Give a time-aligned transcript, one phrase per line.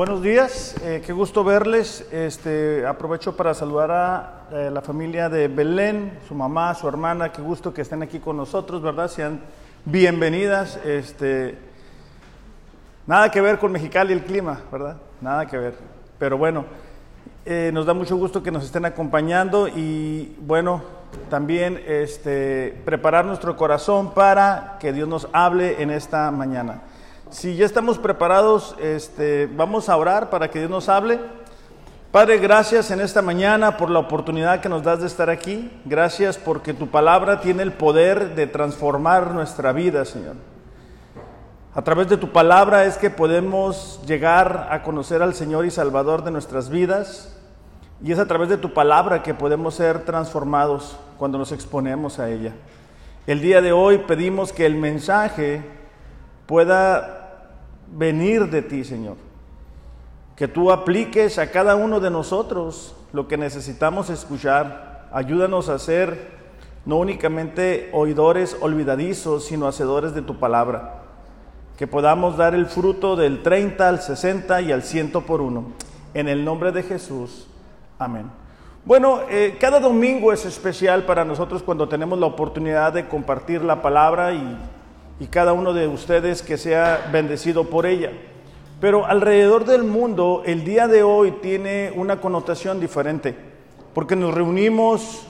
[0.00, 2.06] Buenos días, eh, qué gusto verles.
[2.10, 7.42] Este, aprovecho para saludar a eh, la familia de Belén, su mamá, su hermana, qué
[7.42, 9.08] gusto que estén aquí con nosotros, ¿verdad?
[9.08, 9.42] Sean
[9.84, 10.78] bienvenidas.
[10.86, 11.58] Este,
[13.06, 14.96] nada que ver con Mexicali el clima, ¿verdad?
[15.20, 15.74] Nada que ver.
[16.18, 16.64] Pero bueno,
[17.44, 20.82] eh, nos da mucho gusto que nos estén acompañando y bueno,
[21.28, 26.84] también este, preparar nuestro corazón para que Dios nos hable en esta mañana.
[27.30, 31.20] Si ya estamos preparados, este, vamos a orar para que Dios nos hable.
[32.10, 35.70] Padre, gracias en esta mañana por la oportunidad que nos das de estar aquí.
[35.84, 40.34] Gracias porque tu palabra tiene el poder de transformar nuestra vida, Señor.
[41.72, 46.24] A través de tu palabra es que podemos llegar a conocer al Señor y Salvador
[46.24, 47.36] de nuestras vidas.
[48.02, 52.28] Y es a través de tu palabra que podemos ser transformados cuando nos exponemos a
[52.28, 52.54] ella.
[53.28, 55.62] El día de hoy pedimos que el mensaje
[56.46, 57.19] pueda
[57.90, 59.16] venir de ti, Señor.
[60.36, 65.08] Que tú apliques a cada uno de nosotros lo que necesitamos escuchar.
[65.12, 66.40] Ayúdanos a ser
[66.86, 71.02] no únicamente oidores olvidadizos, sino hacedores de tu palabra.
[71.76, 75.72] Que podamos dar el fruto del 30 al 60 y al 100 por uno.
[76.14, 77.46] En el nombre de Jesús.
[77.98, 78.30] Amén.
[78.84, 83.82] Bueno, eh, cada domingo es especial para nosotros cuando tenemos la oportunidad de compartir la
[83.82, 84.56] palabra y
[85.20, 88.10] y cada uno de ustedes que sea bendecido por ella.
[88.80, 93.36] Pero alrededor del mundo el día de hoy tiene una connotación diferente,
[93.92, 95.26] porque nos reunimos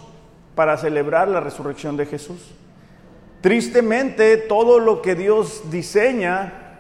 [0.55, 2.53] para celebrar la resurrección de Jesús.
[3.41, 6.79] Tristemente, todo lo que Dios diseña,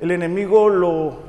[0.00, 1.27] el enemigo lo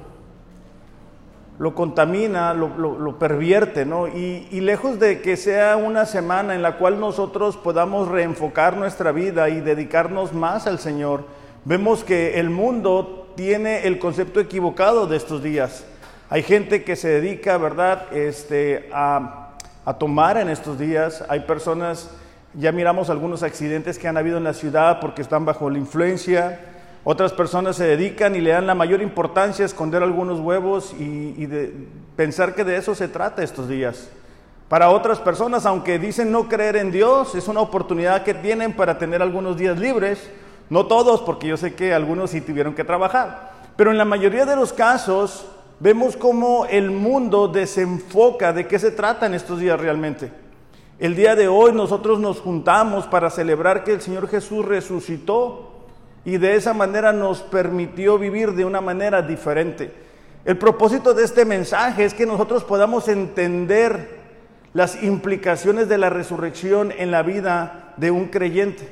[1.59, 4.07] lo contamina, lo, pervierte, ¿no?
[4.07, 9.11] Y, y, lejos de que sea una semana en la cual nosotros podamos reenfocar nuestra
[9.11, 11.25] vida y dedicarnos más al Señor,
[11.65, 15.86] vemos que el mundo tiene el concepto equivocado de estos días.
[16.30, 19.49] Hay gente que se dedica, ¿verdad?, este, a,
[19.83, 21.25] a tomar en estos días.
[21.27, 22.09] Hay personas,
[22.53, 26.68] ya miramos algunos accidentes que han habido en la ciudad porque están bajo la influencia.
[27.11, 31.49] Otras personas se dedican y le dan la mayor importancia a esconder algunos huevos y,
[32.15, 34.11] pensar que de eso se trata estos días.
[34.67, 38.99] Para otras personas, aunque dicen no creer en Dios, es una oportunidad que tienen para
[38.99, 40.30] tener algunos días libres.
[40.69, 43.53] No todos, porque yo sé que algunos sí tuvieron que trabajar.
[43.75, 45.48] Pero en la mayoría de los casos
[45.80, 50.31] vemos cómo el mundo desenfoca de qué se trata en estos días realmente.
[50.99, 55.68] El día de hoy nosotros nos juntamos para celebrar que el Señor Jesús resucitó
[56.25, 59.91] y de esa manera nos permitió vivir de una manera diferente.
[60.45, 64.19] El propósito de este mensaje es que nosotros podamos entender
[64.73, 68.87] las implicaciones de la resurrección en la vida de un creyente.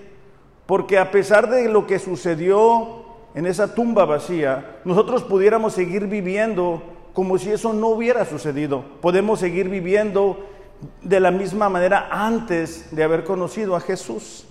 [0.66, 3.06] Porque a pesar de lo que sucedió
[3.36, 6.84] en esa tumba vacía, nosotros pudiéramos seguir viviendo
[7.14, 8.84] como si eso no hubiera sucedido.
[9.02, 10.38] Podemos seguir viviendo
[11.02, 14.46] de la misma manera antes de haber conocido a Jesús.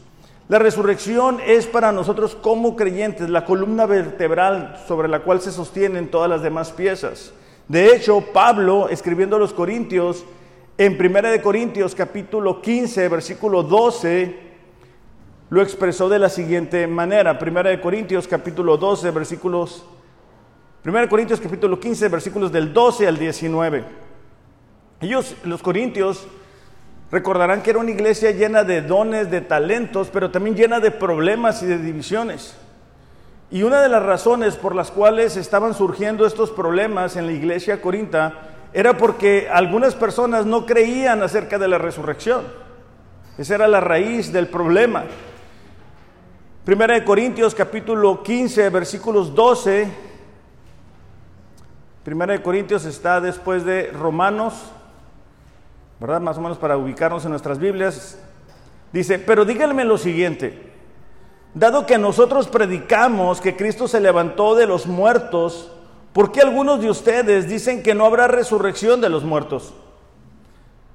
[0.49, 6.09] La resurrección es para nosotros como creyentes la columna vertebral sobre la cual se sostienen
[6.09, 7.33] todas las demás piezas.
[7.67, 10.25] De hecho, Pablo, escribiendo a los Corintios,
[10.79, 14.37] en 1 de Corintios capítulo 15, versículo 12,
[15.51, 17.37] lo expresó de la siguiente manera.
[17.41, 19.85] 1 de Corintios capítulo 12, versículos
[20.85, 23.85] 1 de Corintios capítulo 15, versículos del 12 al 19.
[25.01, 26.29] Ellos, los corintios,
[27.11, 31.63] Recordarán que era una iglesia llena de dones, de talentos, pero también llena de problemas
[31.63, 32.57] y de divisiones.
[33.51, 37.81] Y una de las razones por las cuales estaban surgiendo estos problemas en la iglesia
[37.81, 38.33] corinta
[38.73, 42.45] era porque algunas personas no creían acerca de la resurrección.
[43.39, 45.05] Esa era la raíz del problema.
[46.65, 49.89] Primera de Corintios capítulo 15 versículos 12.
[52.03, 54.73] Primera de Corintios está después de Romanos
[56.01, 56.21] ¿verdad?
[56.21, 58.19] Más o menos para ubicarnos en nuestras Biblias.
[58.93, 60.73] Dice, pero díganme lo siguiente,
[61.55, 65.73] dado que nosotros predicamos que Cristo se levantó de los muertos,
[66.13, 69.75] ¿por qué algunos de ustedes dicen que no habrá resurrección de los muertos?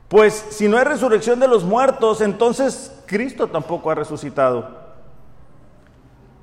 [0.07, 4.81] Pues si no hay resurrección de los muertos, entonces Cristo tampoco ha resucitado.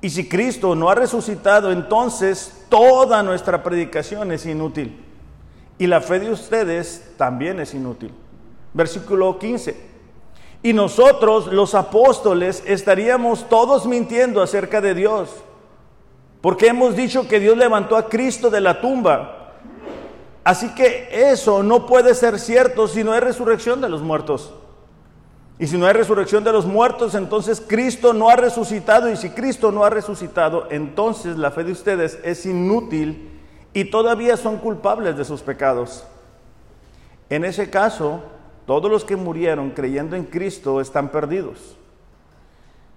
[0.01, 5.05] Y si Cristo no ha resucitado, entonces toda nuestra predicación es inútil.
[5.77, 8.13] Y la fe de ustedes también es inútil
[8.73, 9.89] versículo 15.
[10.61, 15.29] Y nosotros, los apóstoles, estaríamos todos mintiendo acerca de Dios,
[16.41, 19.53] porque hemos dicho que Dios levantó a Cristo de la tumba.
[20.43, 24.53] Así que eso no puede ser cierto si no hay resurrección de los muertos.
[25.59, 29.11] Y si no hay resurrección de los muertos, entonces Cristo no ha resucitado.
[29.11, 33.29] Y si Cristo no ha resucitado, entonces la fe de ustedes es inútil
[33.73, 36.05] y todavía son culpables de sus pecados.
[37.29, 38.21] En ese caso,
[38.69, 41.75] todos los que murieron creyendo en Cristo están perdidos.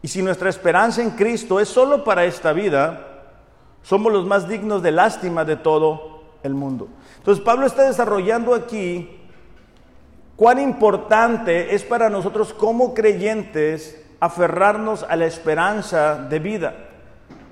[0.03, 3.23] Y si nuestra esperanza en Cristo es solo para esta vida,
[3.83, 6.89] somos los más dignos de lástima de todo el mundo.
[7.17, 9.19] Entonces Pablo está desarrollando aquí
[10.37, 16.75] cuán importante es para nosotros como creyentes aferrarnos a la esperanza de vida,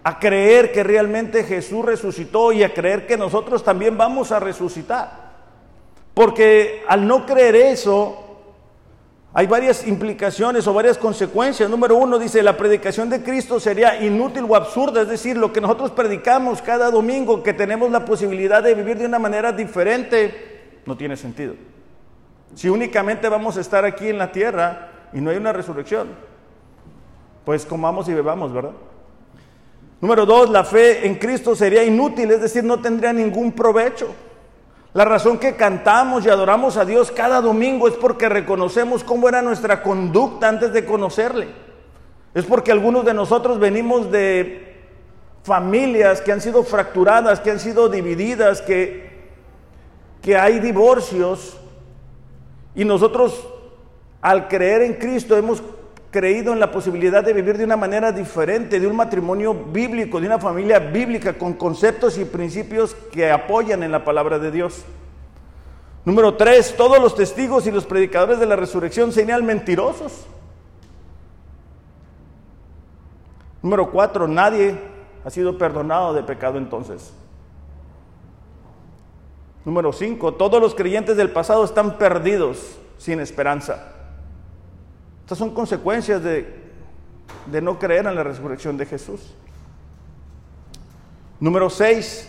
[0.04, 5.19] a creer que realmente Jesús resucitó y a creer que nosotros también vamos a resucitar.
[6.14, 8.30] Porque al no creer eso,
[9.32, 11.70] hay varias implicaciones o varias consecuencias.
[11.70, 15.60] Número uno dice, la predicación de Cristo sería inútil o absurda, es decir, lo que
[15.60, 20.96] nosotros predicamos cada domingo, que tenemos la posibilidad de vivir de una manera diferente, no
[20.96, 21.54] tiene sentido.
[22.56, 26.08] Si únicamente vamos a estar aquí en la tierra y no hay una resurrección,
[27.44, 28.72] pues comamos y bebamos, ¿verdad?
[30.00, 34.08] Número dos, la fe en Cristo sería inútil, es decir, no tendría ningún provecho.
[34.92, 39.40] La razón que cantamos y adoramos a Dios cada domingo es porque reconocemos cómo era
[39.40, 41.48] nuestra conducta antes de conocerle.
[42.34, 44.80] Es porque algunos de nosotros venimos de
[45.44, 49.28] familias que han sido fracturadas, que han sido divididas, que,
[50.22, 51.56] que hay divorcios.
[52.74, 53.48] Y nosotros
[54.20, 55.62] al creer en Cristo hemos
[56.10, 60.26] creído en la posibilidad de vivir de una manera diferente, de un matrimonio bíblico, de
[60.26, 64.84] una familia bíblica, con conceptos y principios que apoyan en la palabra de Dios.
[66.04, 70.26] Número tres, todos los testigos y los predicadores de la resurrección serían mentirosos.
[73.62, 74.76] Número cuatro, nadie
[75.24, 77.12] ha sido perdonado de pecado entonces.
[79.64, 83.99] Número cinco, todos los creyentes del pasado están perdidos sin esperanza.
[85.30, 89.32] Estas son consecuencias de, no creer en la resurrección de Jesús.
[91.38, 92.28] Número 6.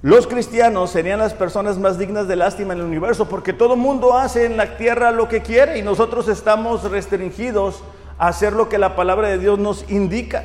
[0.00, 4.16] Los cristianos serían las personas más dignas de lástima en el universo porque todo mundo
[4.16, 7.84] hace en la tierra lo que quiere y nosotros estamos restringidos
[8.16, 10.44] a hacer lo que la palabra de Dios nos indica.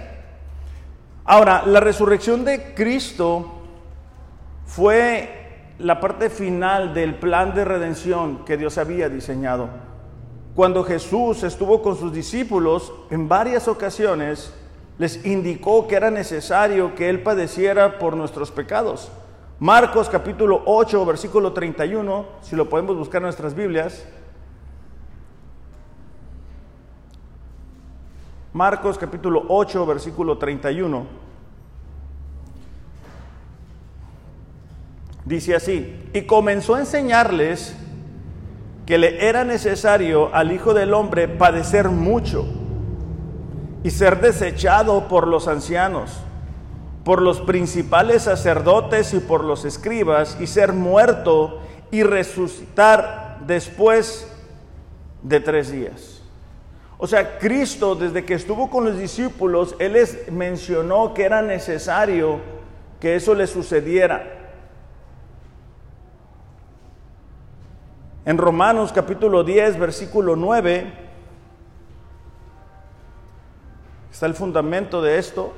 [1.24, 3.62] Ahora, la resurrección de Cristo
[4.66, 9.83] fue la parte final del plan de redención que Dios había diseñado.
[10.56, 14.54] Cuando Jesús estuvo con sus discípulos, en varias ocasiones
[15.00, 19.12] les indicó que era necesario que Él padeciera por nuestros pecados.
[19.60, 24.06] Marcos capítulo 8, versículo 31, si lo podemos buscar en nuestras Biblias.
[28.52, 31.08] Marcos capítulo 8, versículo 31.
[35.26, 37.76] Dice así, y comenzó a enseñarles
[38.86, 42.46] que le era necesario al Hijo del Hombre padecer mucho
[43.84, 46.12] y ser desechado por los ancianos,
[47.04, 51.60] por los principales sacerdotes y por los escribas, y ser muerto
[51.92, 54.28] y resucitar después
[55.22, 56.22] de tres días.
[56.98, 62.40] O sea, Cristo desde que estuvo con los discípulos, Él les mencionó que era necesario
[63.02, 64.43] que eso le sucediera.
[68.26, 70.94] En Romanos capítulo 10, versículo 9,
[74.10, 75.54] está el fundamento de esto.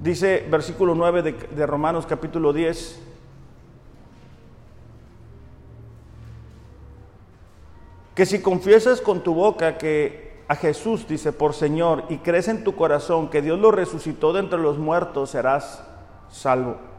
[0.00, 3.02] Dice versículo 9 de, de, Romanos capítulo 10.
[8.14, 12.62] Que si confiesas con tu boca que a Jesús, dice, por Señor, y crees en
[12.62, 15.82] tu corazón que Dios lo resucitó de entre los muertos, serás
[16.28, 16.91] salvo.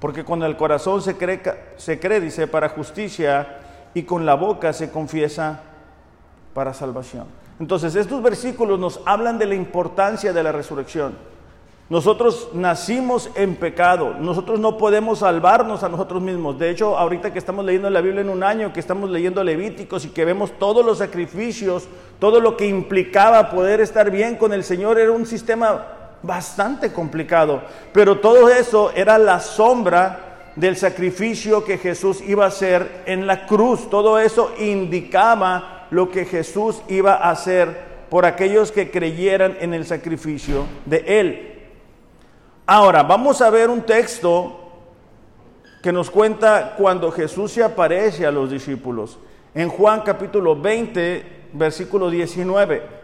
[0.00, 1.40] Porque con el corazón se cree,
[1.76, 3.58] se cree, dice, para justicia
[3.94, 5.60] y con la boca se confiesa
[6.54, 7.26] para salvación.
[7.60, 11.14] Entonces, estos versículos nos hablan de la importancia de la resurrección.
[11.90, 16.56] Nosotros nacimos en pecado, nosotros no podemos salvarnos a nosotros mismos.
[16.56, 20.04] De hecho, ahorita que estamos leyendo la Biblia en un año, que estamos leyendo Levíticos
[20.04, 21.88] y que vemos todos los sacrificios,
[22.20, 25.84] todo lo que implicaba poder estar bien con el Señor, era un sistema
[26.22, 27.62] bastante complicado,
[27.92, 33.46] pero todo eso era la sombra del sacrificio que Jesús iba a hacer en la
[33.46, 33.88] cruz.
[33.88, 39.86] Todo eso indicaba lo que Jesús iba a hacer por aquellos que creyeran en el
[39.86, 41.46] sacrificio de Él.
[42.66, 44.56] Ahora, vamos a ver un texto
[45.82, 49.18] que nos cuenta cuando Jesús se aparece a los discípulos.
[49.54, 52.99] En Juan capítulo 20, versículo 19.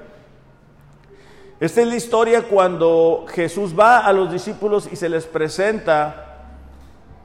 [1.58, 6.26] Esta es la historia cuando Jesús va a los discípulos y se les presenta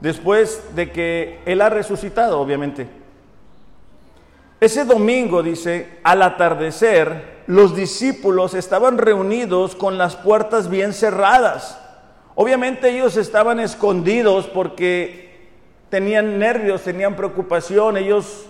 [0.00, 2.88] después de que Él ha resucitado, obviamente.
[4.58, 11.78] Ese domingo, dice, al atardecer, los discípulos estaban reunidos con las puertas bien cerradas.
[12.34, 15.50] Obviamente ellos estaban escondidos porque
[15.90, 18.46] tenían nervios, tenían preocupación, ellos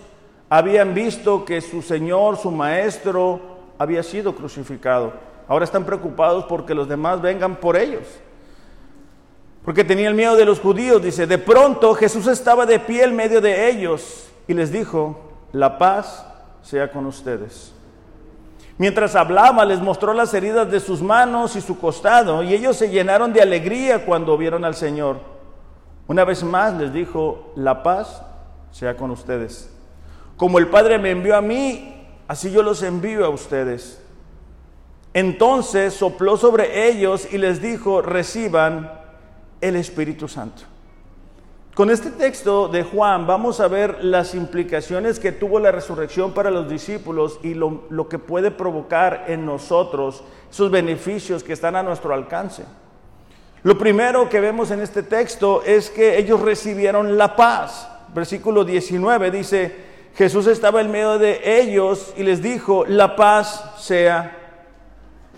[0.49, 3.41] habían visto que su Señor, su Maestro,
[3.77, 5.32] había sido crucificado.
[5.53, 8.07] Ahora están preocupados porque los demás vengan por ellos.
[9.63, 10.99] Porque tenían miedo de los judíos.
[11.03, 15.15] Dice, de pronto Jesús estaba de pie en medio de ellos y les dijo,
[15.51, 16.25] la paz
[16.63, 17.71] sea con ustedes.
[18.79, 22.89] Mientras hablaba, les mostró las heridas de sus manos y su costado, y ellos se
[22.89, 25.17] llenaron de alegría cuando vieron al Señor.
[26.07, 28.23] Una vez más les dijo, la paz
[28.71, 29.71] sea con ustedes.
[30.35, 34.02] Como el Padre me envió a mí, así yo los envío a ustedes.
[35.13, 38.91] Entonces sopló sobre ellos y les dijo, reciban
[39.61, 40.63] el Espíritu Santo.
[41.75, 46.51] Con este texto de Juan vamos a ver las implicaciones que tuvo la resurrección para
[46.51, 52.13] los discípulos y lo, que puede provocar en nosotros esos beneficios que están a nuestro
[52.13, 52.63] alcance.
[53.63, 57.89] Lo primero que vemos en este texto es que ellos recibieron la paz.
[58.13, 59.75] Versículo 19 dice,
[60.15, 64.42] Jesús estaba en medio de ellos y les dijo, la paz sea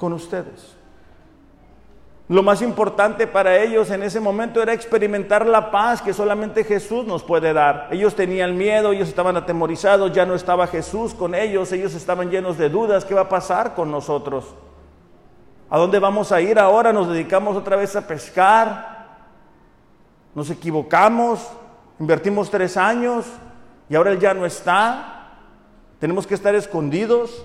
[0.05, 0.75] con ustedes.
[2.27, 7.07] Lo más importante para ellos en ese momento era experimentar la paz que solamente Jesús
[7.07, 7.87] nos puede dar.
[7.89, 12.55] Ellos tenían miedo, ellos estaban atemorizados, ya no estaba Jesús con ellos, ellos estaban llenos
[12.59, 14.45] de dudas, ¿qué va a pasar con nosotros?
[15.71, 16.93] ¿A dónde vamos a ir ahora?
[16.93, 19.07] ¿Nos dedicamos otra vez a pescar?
[20.35, 21.49] ¿Nos equivocamos?
[21.99, 23.25] ¿Invertimos tres años
[23.89, 25.31] y ahora Él ya no está?
[25.97, 27.43] ¿Tenemos que estar escondidos?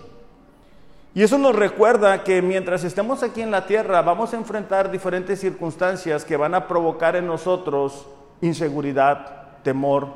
[1.15, 5.41] Y eso nos recuerda que mientras estemos aquí en la tierra vamos a enfrentar diferentes
[5.41, 8.07] circunstancias que van a provocar en nosotros
[8.41, 10.09] inseguridad, temor,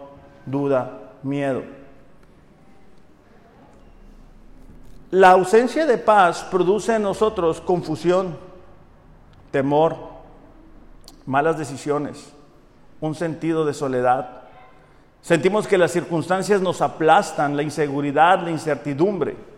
[0.47, 1.63] duda, miedo.
[5.11, 8.37] La ausencia de paz produce en nosotros confusión,
[9.51, 9.97] temor,
[11.27, 12.33] malas decisiones,
[13.01, 14.43] un sentido de soledad.
[15.23, 19.54] Sentimos que las circunstancias nos aplastan, la inseguridad, la incertidumbre.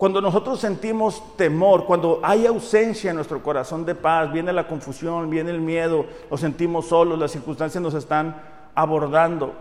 [0.00, 5.28] Cuando nosotros sentimos temor, cuando hay ausencia en nuestro corazón de paz, viene la confusión,
[5.28, 8.34] viene el miedo, nos sentimos solos, las circunstancias nos están
[8.74, 9.52] abordando.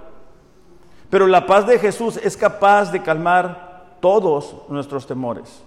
[1.09, 5.61] Pero la paz de Jesús es capaz de calmar todos nuestros temores.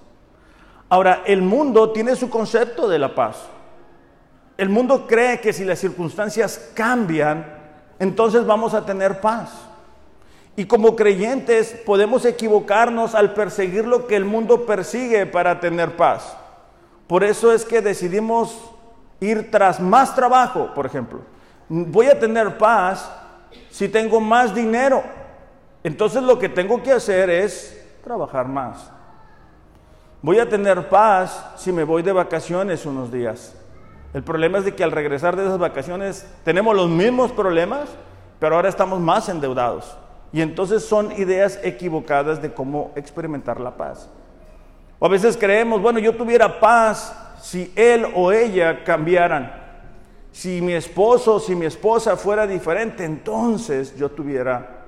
[0.89, 3.43] Ahora, el mundo tiene su concepto de la paz.
[4.57, 7.45] El mundo cree que si las circunstancias cambian,
[7.99, 9.51] entonces vamos a tener paz.
[10.57, 16.37] Y como creyentes podemos equivocarnos al perseguir lo que el mundo persigue para tener paz.
[17.07, 18.59] Por eso es que decidimos
[19.21, 21.21] ir tras más trabajo, por ejemplo.
[21.69, 23.11] Voy a tener paz
[23.71, 25.03] si tengo más dinero.
[25.83, 28.91] Entonces lo que tengo que hacer es trabajar más.
[30.21, 33.55] Voy a tener paz si me voy de vacaciones unos días.
[34.15, 37.89] El problema es de que al regresar de esas vacaciones tenemos los mismos problemas,
[38.39, 39.97] pero ahora estamos más endeudados.
[40.33, 44.09] Y entonces son ideas equivocadas de cómo experimentar la paz.
[44.99, 49.61] O a veces creemos, bueno, yo tuviera paz si él o ella cambiaran.
[50.31, 54.85] Si mi esposo o si mi esposa fuera diferente, entonces yo tuviera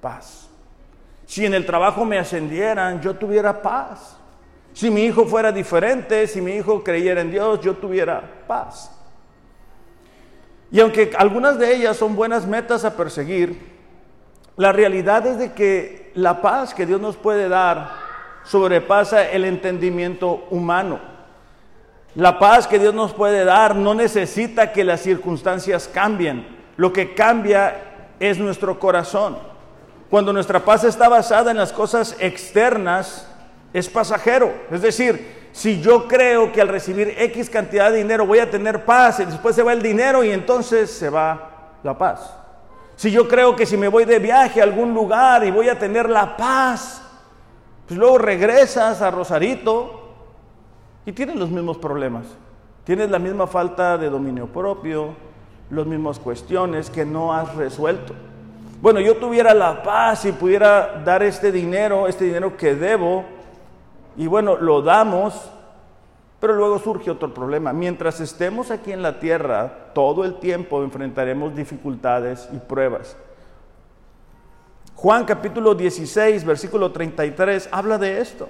[0.00, 0.48] paz.
[1.26, 4.16] Si en el trabajo me ascendieran, yo tuviera paz.
[4.72, 8.90] Si mi hijo fuera diferente, si mi hijo creyera en Dios, yo tuviera paz.
[10.72, 13.69] Y aunque algunas de ellas son buenas metas a perseguir,
[14.60, 17.92] la realidad es de que la paz que Dios nos puede dar
[18.44, 21.00] sobrepasa el entendimiento humano.
[22.14, 26.46] La paz que Dios nos puede dar no necesita que las circunstancias cambien.
[26.76, 27.74] Lo que cambia
[28.20, 29.38] es nuestro corazón.
[30.10, 33.26] Cuando nuestra paz está basada en las cosas externas,
[33.72, 34.52] es pasajero.
[34.70, 38.84] Es decir, si yo creo que al recibir X cantidad de dinero voy a tener
[38.84, 42.39] paz y después se va el dinero y entonces se va la paz.
[43.00, 45.78] Si yo creo que si me voy de viaje a algún lugar y voy a
[45.78, 47.00] tener la paz,
[47.88, 50.10] pues luego regresas a Rosarito
[51.06, 52.26] y tienes los mismos problemas.
[52.84, 55.14] Tienes la misma falta de dominio propio,
[55.70, 58.12] las mismas cuestiones que no has resuelto.
[58.82, 63.24] Bueno, yo tuviera la paz y pudiera dar este dinero, este dinero que debo,
[64.14, 65.50] y bueno, lo damos,
[66.40, 67.72] pero luego surge otro problema.
[67.74, 73.14] Mientras estemos aquí en la tierra, todo el tiempo enfrentaremos dificultades y pruebas.
[74.94, 78.48] Juan capítulo 16, versículo 33, habla de esto.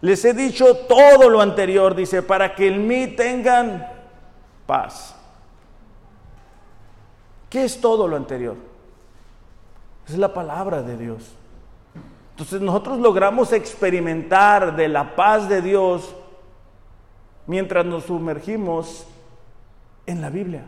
[0.00, 3.88] Les he dicho todo lo anterior, dice, para que en mí tengan
[4.66, 5.16] paz.
[7.48, 8.56] ¿Qué es todo lo anterior?
[10.08, 11.32] Es la palabra de Dios.
[12.32, 16.14] Entonces nosotros logramos experimentar de la paz de Dios
[17.46, 19.06] mientras nos sumergimos
[20.06, 20.64] en la Biblia.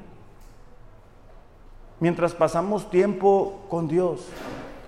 [2.00, 4.26] Mientras pasamos tiempo con Dios.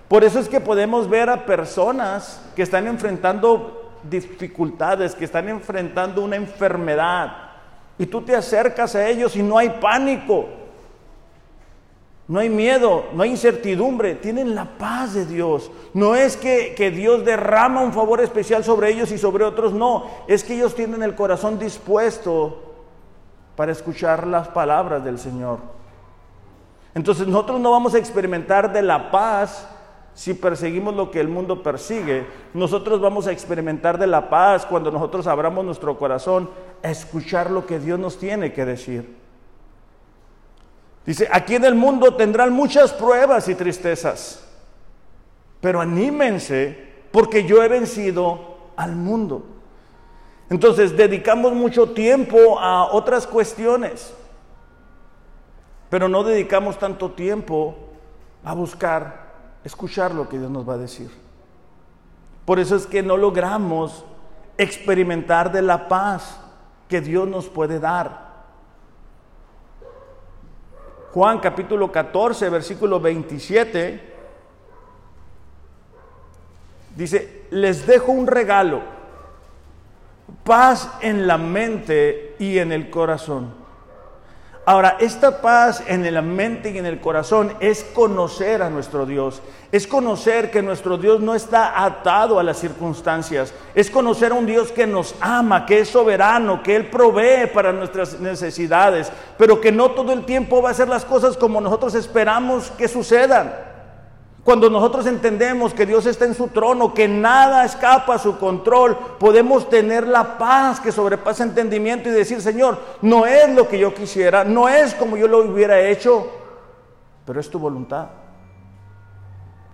[0.07, 6.23] Por eso es que podemos ver a personas que están enfrentando dificultades, que están enfrentando
[6.23, 7.49] una enfermedad.
[7.97, 10.47] Y tú te acercas a ellos y no hay pánico.
[12.29, 15.71] No hay miedo, no hay incertidumbre, tienen la paz de Dios.
[15.95, 20.05] No es que, que, Dios derrama un favor especial sobre ellos y sobre otros, no,
[20.27, 22.61] es que ellos tienen el corazón dispuesto
[23.55, 25.57] para escuchar las palabras del Señor.
[26.93, 29.67] Entonces nosotros no vamos a experimentar de la paz
[30.13, 32.27] si perseguimos lo que el mundo persigue.
[32.53, 36.47] Nosotros vamos a experimentar de la paz cuando nosotros abramos nuestro corazón
[36.83, 39.18] a escuchar lo que Dios nos tiene que decir.
[41.09, 44.45] Dice, aquí en el mundo tendrán muchas pruebas y tristezas,
[45.59, 49.43] pero anímense porque yo he vencido al mundo.
[50.51, 54.13] Entonces dedicamos mucho tiempo a otras cuestiones,
[55.89, 57.75] pero no dedicamos tanto tiempo
[58.43, 61.09] a buscar, escuchar lo que Dios nos va a decir.
[62.45, 64.05] Por eso es que no logramos
[64.59, 66.39] experimentar de la paz
[66.87, 68.28] que Dios nos puede dar.
[71.13, 73.99] Juan capítulo 14, versículo 27,
[76.95, 78.81] dice, les dejo un regalo,
[80.43, 83.53] paz en la mente y en el corazón.
[84.65, 89.41] Ahora, esta paz en la mente y en el corazón es conocer a nuestro Dios,
[89.71, 94.45] es conocer que nuestro Dios no está atado a las circunstancias, es conocer a un
[94.45, 99.71] Dios que nos ama, que es soberano, que Él provee para nuestras necesidades, pero que
[99.71, 103.68] no todo el tiempo va a hacer las cosas como nosotros esperamos que sucedan.
[104.49, 108.97] Cuando nosotros entendemos que Dios está en su trono, que nada escapa a su control,
[109.19, 113.93] podemos tener la paz que sobrepasa entendimiento y decir, Señor, no es lo que yo
[113.93, 116.31] quisiera, no es como yo lo hubiera hecho,
[117.27, 118.07] pero es tu voluntad.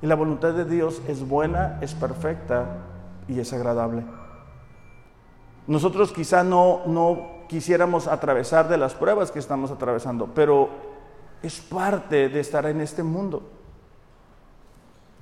[0.01, 2.65] Y la voluntad de Dios es buena, es perfecta
[3.29, 4.03] y es agradable.
[5.67, 10.67] Nosotros quizá no, no quisiéramos atravesar de las pruebas que estamos atravesando, pero
[11.41, 13.54] es parte de estar en este mundo.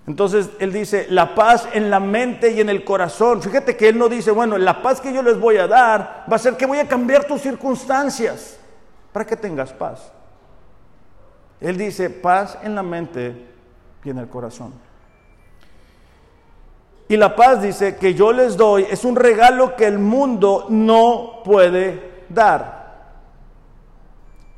[0.05, 3.41] Entonces él dice, la paz en la mente y en el corazón.
[3.41, 6.35] Fíjate que él no dice, bueno, la paz que yo les voy a dar va
[6.35, 8.57] a ser que voy a cambiar tus circunstancias
[9.13, 10.11] para que tengas paz.
[11.61, 13.47] Él dice, paz en la mente
[14.03, 14.73] y en el corazón.
[17.07, 21.41] Y la paz dice que yo les doy es un regalo que el mundo no
[21.45, 22.83] puede dar.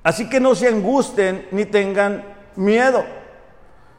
[0.02, 2.24] Así que no se angusten ni tengan
[2.56, 3.04] miedo.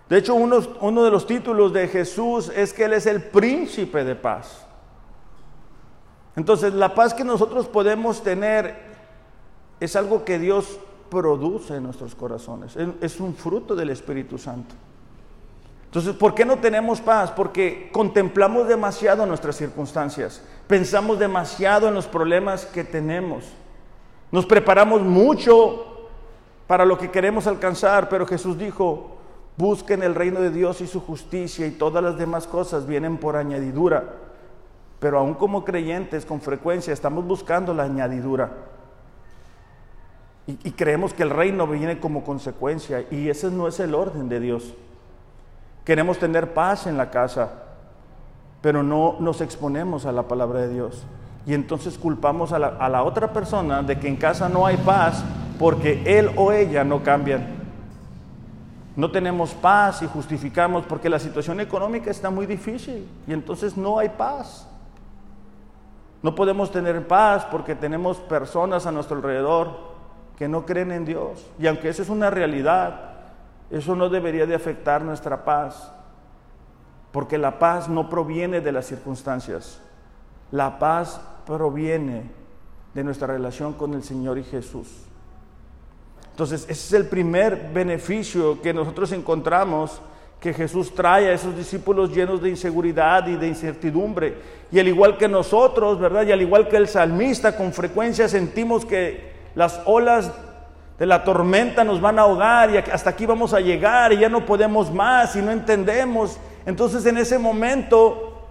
[0.09, 4.15] De hecho, uno, de los títulos de Jesús es que Él es el príncipe de
[4.15, 4.65] paz.
[6.37, 8.77] Entonces, la paz que nosotros podemos tener
[9.81, 10.79] es algo que Dios
[11.11, 12.77] produce en nuestros corazones.
[13.01, 14.75] Es un fruto del Espíritu Santo.
[15.87, 17.31] Entonces, ¿por qué no tenemos paz?
[17.31, 23.45] Porque contemplamos demasiado nuestras circunstancias, pensamos demasiado en los problemas que tenemos,
[24.31, 26.09] nos preparamos mucho
[26.67, 29.16] para lo que queremos alcanzar, pero Jesús dijo,
[29.57, 33.37] Busquen el reino de Dios y su justicia y todas las demás cosas vienen por
[33.37, 34.05] añadidura.
[35.01, 38.51] Pero aún como creyentes con frecuencia estamos buscando la añadidura.
[40.47, 44.39] Y, creemos que el reino viene como consecuencia y ese no es el orden de
[44.39, 44.75] Dios.
[45.85, 47.51] Queremos tener paz en la casa,
[48.61, 51.05] pero no nos exponemos a la palabra de Dios.
[51.47, 54.77] Y entonces culpamos a la, a la otra persona de que en casa no hay
[54.77, 55.25] paz
[55.59, 57.56] porque él o ella no cambian.
[58.97, 63.99] No tenemos paz y justificamos porque la situación económica está muy difícil y entonces no
[63.99, 64.67] hay paz.
[66.23, 69.95] No podemos tener paz porque tenemos personas a nuestro alrededor
[70.39, 71.47] que no creen en Dios.
[71.59, 73.13] Y aunque eso es una realidad,
[73.71, 75.93] eso no debería de afectar nuestra paz.
[77.13, 79.81] Porque la paz no proviene de las circunstancias.
[80.51, 82.31] La paz proviene
[82.95, 85.06] de nuestra relación con el Señor y Jesús.
[86.37, 90.03] Entonces, ese es el primer beneficio que nosotros encontramos
[90.39, 94.35] que Jesús trae a esos discípulos llenos de inseguridad y de incertidumbre.
[94.71, 96.27] Y al igual que nosotros, ¿verdad?
[96.27, 100.31] Y al igual que el salmista, con frecuencia sentimos que las olas
[100.99, 104.29] de la tormenta nos van a ahogar y hasta aquí vamos a llegar y ya
[104.29, 106.37] no podemos más y no entendemos.
[106.67, 108.43] Entonces en ese momento,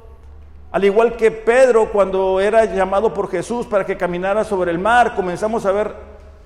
[0.71, 5.13] al igual que Pedro cuando era llamado por Jesús para que caminara sobre el mar,
[5.13, 5.93] comenzamos a ver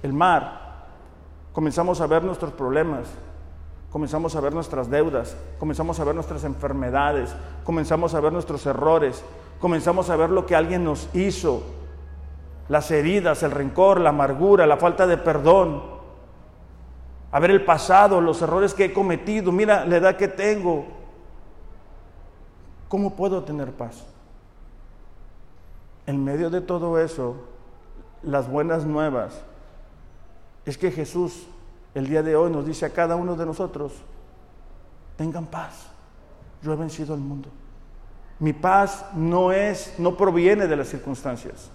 [0.03, 0.58] el mar
[1.53, 3.07] comenzamos a ver nuestros problemas,
[3.91, 9.23] comenzamos a ver nuestras deudas, comenzamos a ver nuestras enfermedades, comenzamos a ver nuestros errores,
[9.59, 11.63] comenzamos a ver lo que alguien nos hizo.
[12.69, 15.81] las heridas, el rencor, la amargura, la falta de perdón,
[17.31, 20.85] a ver el pasado, los errores que he cometido, mira la edad que tengo,
[22.87, 24.05] ¿cómo puedo tener paz?
[26.05, 27.37] En medio de todo eso,
[28.21, 29.43] las buenas nuevas
[30.69, 31.47] es que Jesús
[31.95, 33.93] el día de hoy nos dice a cada uno de nosotros,
[35.17, 35.87] tengan paz,
[36.61, 37.49] yo he vencido al mundo.
[38.39, 41.69] Mi paz no es, no proviene de las circunstancias,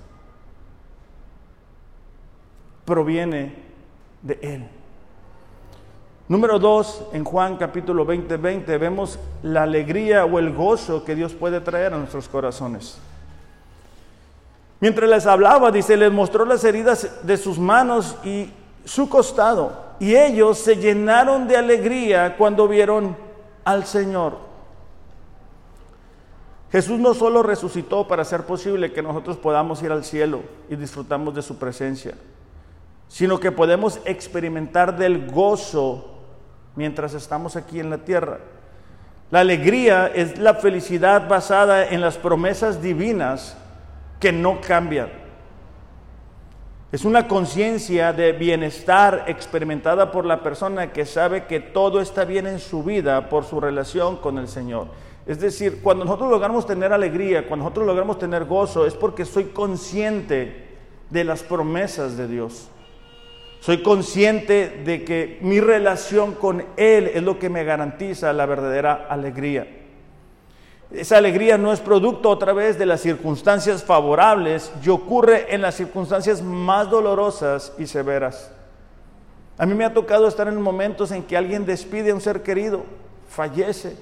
[2.84, 3.54] proviene
[4.22, 4.68] de Él.
[6.26, 11.34] Número dos, en Juan capítulo 20, 20, vemos la alegría o el gozo que Dios
[11.34, 12.98] puede traer a nuestros corazones.
[14.80, 18.50] Mientras les hablaba, dice, les mostró las heridas de sus manos y
[18.84, 23.16] su costado, y ellos se llenaron de alegría cuando vieron
[23.64, 24.36] al Señor.
[26.70, 31.34] Jesús no solo resucitó para hacer posible que nosotros podamos ir al cielo y disfrutamos
[31.34, 32.14] de su presencia,
[33.06, 36.10] sino que podemos experimentar del gozo
[36.74, 38.40] mientras estamos aquí en la tierra.
[39.30, 43.56] La alegría es la felicidad basada en las promesas divinas
[44.18, 45.23] que no cambian.
[46.94, 52.46] Es una conciencia de bienestar experimentada por la persona que sabe que todo está bien
[52.46, 54.86] en su vida por su relación con el Señor.
[55.26, 59.46] Es decir, cuando nosotros logramos tener alegría, cuando nosotros logramos tener gozo, es porque soy
[59.46, 60.68] consciente
[61.10, 62.68] de las promesas de Dios.
[63.58, 69.08] Soy consciente de que mi relación con Él es lo que me garantiza la verdadera
[69.10, 69.83] alegría.
[70.90, 75.74] Esa alegría no es producto otra vez de las circunstancias favorables y ocurre en las
[75.74, 78.50] circunstancias más dolorosas y severas.
[79.56, 82.42] A mí me ha tocado estar en momentos en que alguien despide a un ser
[82.42, 82.82] querido,
[83.28, 83.96] fallece,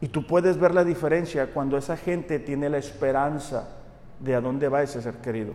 [0.00, 3.68] y tú puedes ver la diferencia cuando esa gente tiene la esperanza
[4.20, 5.54] de a dónde va ese ser querido.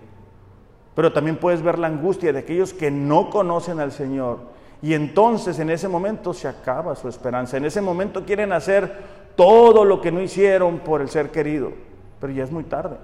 [0.95, 4.39] Pero también puedes ver la angustia de aquellos que no conocen al Señor.
[4.81, 7.57] Y entonces en ese momento se acaba su esperanza.
[7.57, 11.72] En ese momento quieren hacer todo lo que no hicieron por el ser querido.
[12.19, 12.98] Pero ya es muy tarde.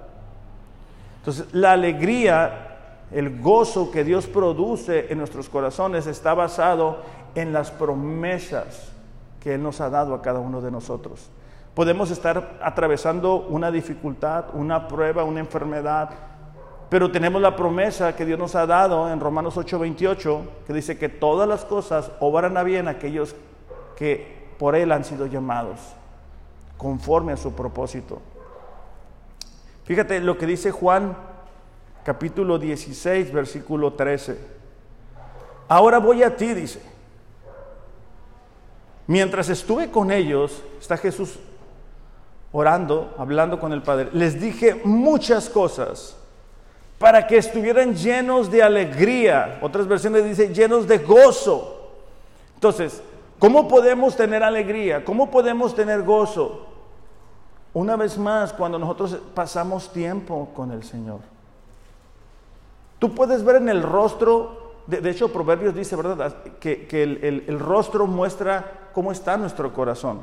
[1.18, 2.78] Entonces la alegría,
[3.12, 6.98] el gozo que Dios produce en nuestros corazones está basado
[7.34, 8.92] en las promesas
[9.40, 11.30] que Él nos ha dado a cada uno de nosotros.
[11.74, 16.10] Podemos estar atravesando una dificultad, una prueba, una enfermedad,
[16.88, 21.08] pero tenemos la promesa que Dios nos ha dado en Romanos 8:28, que dice que
[21.08, 23.36] todas las cosas obran a bien aquellos
[23.96, 25.78] que por Él han sido llamados,
[26.80, 28.22] conforme a su propósito.
[29.84, 31.14] Fíjate lo que dice Juan
[32.04, 34.38] capítulo 16, versículo 13.
[35.68, 36.80] Ahora voy a ti, dice.
[39.06, 41.38] Mientras estuve con ellos, está Jesús
[42.50, 46.16] orando, hablando con el Padre, les dije muchas cosas
[46.98, 49.58] para que estuvieran llenos de alegría.
[49.60, 51.90] Otras versiones dicen llenos de gozo.
[52.54, 53.02] Entonces,
[53.38, 55.04] ¿cómo podemos tener alegría?
[55.04, 56.69] ¿Cómo podemos tener gozo?
[57.72, 61.20] Una vez más, cuando nosotros pasamos tiempo con el Señor.
[62.98, 66.36] Tú puedes ver en el rostro, de, hecho Proverbios dice, ¿verdad?
[66.58, 70.20] Que, el, rostro muestra cómo está nuestro corazón.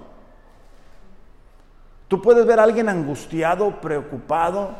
[2.07, 4.71] Tú puedes ver a alguien angustiado, preocupado,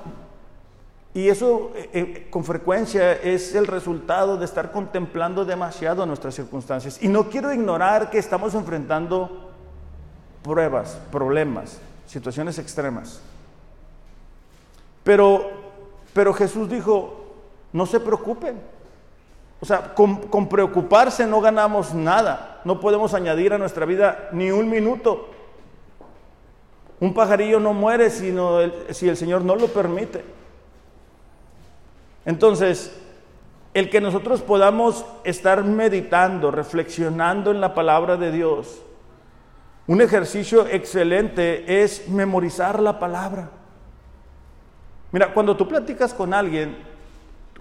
[1.14, 7.02] y eso eh, eh, con frecuencia es el resultado de estar contemplando demasiado nuestras circunstancias.
[7.02, 9.52] Y no quiero ignorar que estamos enfrentando
[10.44, 13.22] pruebas, problemas, situaciones extremas.
[15.04, 15.52] Pero,
[16.14, 17.28] pero Jesús dijo,
[17.72, 18.60] no se preocupen.
[19.60, 22.62] O sea, con, preocuparse no ganamos nada.
[22.64, 25.30] No podemos añadir a nuestra vida ni un minuto.
[27.00, 30.24] Un pajarillo no muere sino si el Señor no lo permite.
[32.26, 32.92] Entonces,
[33.74, 38.82] el que nosotros podamos estar meditando, reflexionando en la palabra de Dios,
[39.88, 43.50] un ejercicio excelente es memorizar la palabra.
[45.12, 46.78] Mira, cuando tú platicas con alguien,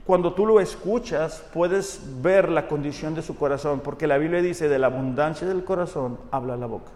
[0.05, 4.69] cuando tú lo escuchas, puedes ver la condición de su corazón, porque la Biblia dice,
[4.69, 6.91] de la abundancia del corazón habla la boca.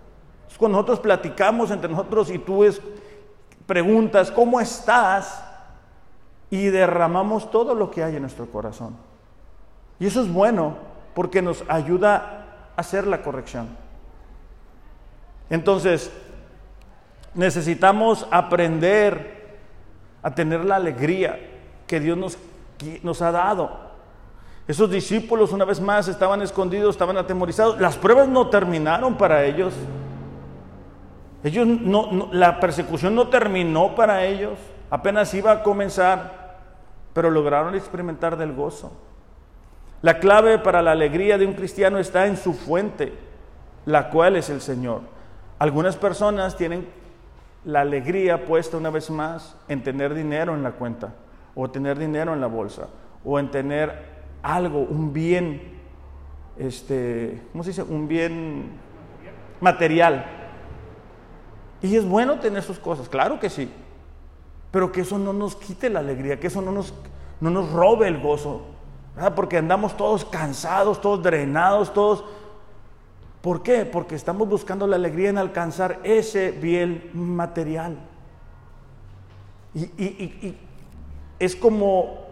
[0.59, 2.81] cuando nosotros platicamos entre nosotros y tú es,
[3.67, 5.45] preguntas, ¿cómo estás?
[6.51, 8.97] y derramamos todo lo que hay en nuestro corazón.
[9.99, 10.77] Y eso es bueno
[11.15, 13.69] porque nos ayuda a hacer la corrección.
[15.51, 16.11] Entonces,
[17.35, 19.59] necesitamos aprender
[20.23, 21.39] a tener la alegría
[21.87, 22.39] que Dios nos,
[23.03, 23.91] nos ha dado.
[24.69, 27.81] Esos discípulos una vez más estaban escondidos, estaban atemorizados.
[27.81, 29.75] Las pruebas no terminaron para ellos.
[31.43, 34.59] Ellos no, la persecución no terminó para ellos.
[34.91, 36.39] Apenas iba a comenzar.
[37.13, 38.93] pero lograron experimentar del gozo.
[40.03, 43.13] La clave para la alegría de un cristiano está en su fuente,
[43.85, 45.01] la cual es el Señor.
[45.61, 46.89] Algunas personas tienen
[47.67, 51.13] la alegría puesta una vez más en tener dinero en la cuenta,
[51.55, 52.89] o tener dinero en la bolsa,
[53.27, 53.93] o en tener
[54.43, 55.79] algo, un bien,
[56.57, 57.83] este, ¿cómo se dice?
[57.83, 58.71] Un bien
[59.61, 60.25] material.
[61.83, 63.71] Y es bueno tener sus cosas, claro que sí,
[64.71, 66.95] pero que eso no nos quite la alegría, que eso no nos,
[67.39, 68.63] no nos robe el gozo,
[69.37, 72.25] porque andamos todos cansados, todos drenados, todos
[73.41, 73.87] ¿Por qué?
[73.87, 77.97] Porque estamos buscando la alegría en alcanzar ese bien material.
[79.75, 80.55] Y,
[81.39, 82.27] es como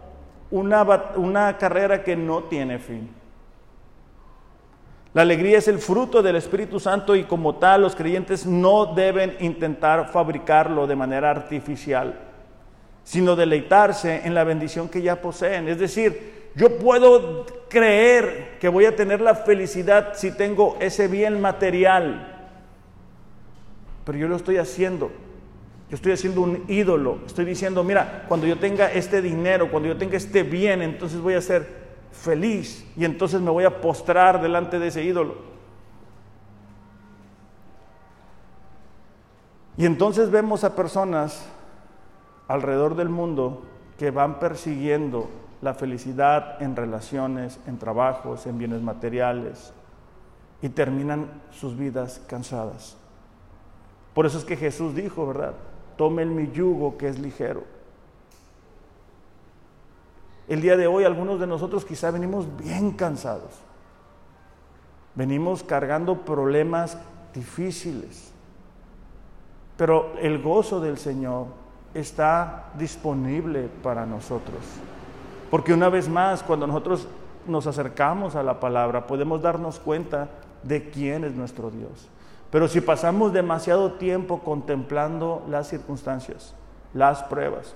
[0.50, 0.82] una,
[1.16, 3.08] una carrera que no tiene fin.
[5.14, 9.36] La alegría es el fruto del Espíritu Santo y como tal los creyentes no deben
[9.40, 12.18] intentar fabricarlo de manera artificial,
[13.02, 15.68] sino deleitarse en la bendición que ya poseen.
[15.68, 21.40] Es decir, yo puedo creer que voy a tener la felicidad si tengo ese bien
[21.40, 22.50] material,
[24.04, 25.10] pero yo lo estoy haciendo.
[25.90, 27.20] Yo estoy haciendo un ídolo.
[27.26, 31.34] Estoy diciendo, mira, cuando yo tenga este dinero, cuando yo tenga este bien, entonces voy
[31.34, 31.66] a ser
[32.12, 35.36] feliz y entonces me voy a postrar delante de ese ídolo.
[39.78, 41.46] Y entonces vemos a personas
[42.48, 43.62] alrededor del mundo
[43.96, 45.28] que van persiguiendo
[45.60, 49.72] la felicidad en relaciones, en trabajos, en bienes materiales,
[50.62, 52.96] y terminan sus vidas cansadas.
[54.14, 55.54] Por eso es que Jesús dijo, ¿verdad?
[55.96, 57.64] Tomen mi yugo que es ligero.
[60.48, 63.60] El día de hoy algunos de nosotros quizá venimos bien cansados.
[65.14, 66.98] Venimos cargando problemas
[67.34, 68.32] difíciles.
[69.76, 71.46] Pero el gozo del Señor
[71.94, 74.58] está disponible para nosotros.
[75.50, 77.08] Porque una vez más, cuando nosotros
[77.46, 80.28] nos acercamos a la palabra, podemos darnos cuenta
[80.62, 82.08] de quién es nuestro Dios.
[82.50, 86.54] Pero si pasamos demasiado tiempo contemplando las circunstancias,
[86.94, 87.74] las pruebas.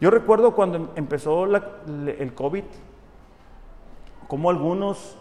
[0.00, 2.64] Yo recuerdo cuando empezó el COVID,
[4.26, 5.16] como algunos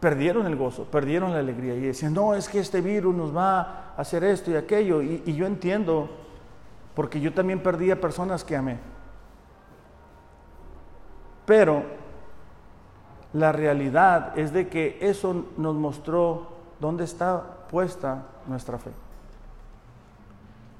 [0.00, 3.60] perdieron el gozo, perdieron la alegría y decían, no, es que este virus nos va
[3.60, 5.02] a hacer esto y aquello.
[5.02, 6.08] Y, y yo entiendo,
[6.94, 8.78] porque yo también perdí a personas que amé.
[11.48, 11.82] Pero
[13.32, 16.46] la realidad es de que eso nos mostró
[16.78, 18.90] dónde está puesta nuestra fe.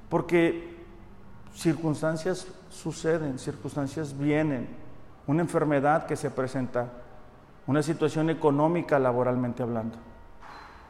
[0.09, 0.77] Porque
[1.55, 4.69] circunstancias suceden, circunstancias vienen,
[5.25, 6.85] una enfermedad que se presenta,
[7.65, 9.97] una situación económica laboralmente hablando.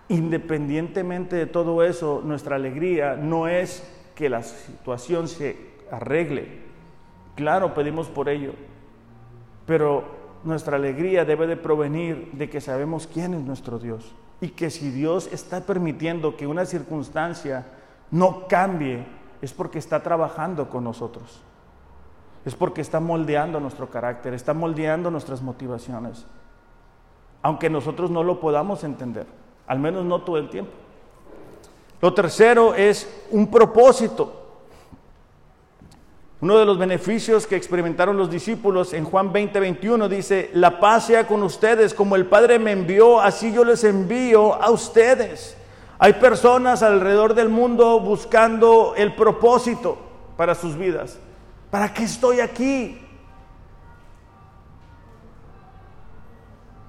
[0.09, 5.55] Independientemente de todo eso, nuestra alegría no es que la situación se
[5.89, 6.63] arregle.
[7.37, 8.51] Claro, pedimos por ello,
[9.69, 10.03] pero
[10.45, 14.89] nuestra alegría debe de provenir de que sabemos quién es nuestro Dios y que si
[14.89, 17.67] Dios está permitiendo que una circunstancia
[18.09, 19.05] no cambie,
[19.43, 21.43] es porque está trabajando con nosotros.
[22.45, 26.25] Es porque está moldeando nuestro carácter, está moldeando nuestras motivaciones.
[27.43, 29.27] Aunque nosotros no lo podamos entender,
[29.67, 30.71] al menos no todo el tiempo.
[32.01, 34.38] Lo tercero es un propósito.
[36.41, 41.07] Uno de los beneficios que experimentaron los discípulos en Juan 20, 21 dice, la paz
[41.07, 45.57] sea con ustedes, como el Padre me envió, así yo les envío a ustedes.
[45.97, 49.97] Hay personas alrededor del mundo buscando el propósito
[50.37, 51.19] para sus vidas.
[51.69, 52.97] ¿Para qué estoy aquí?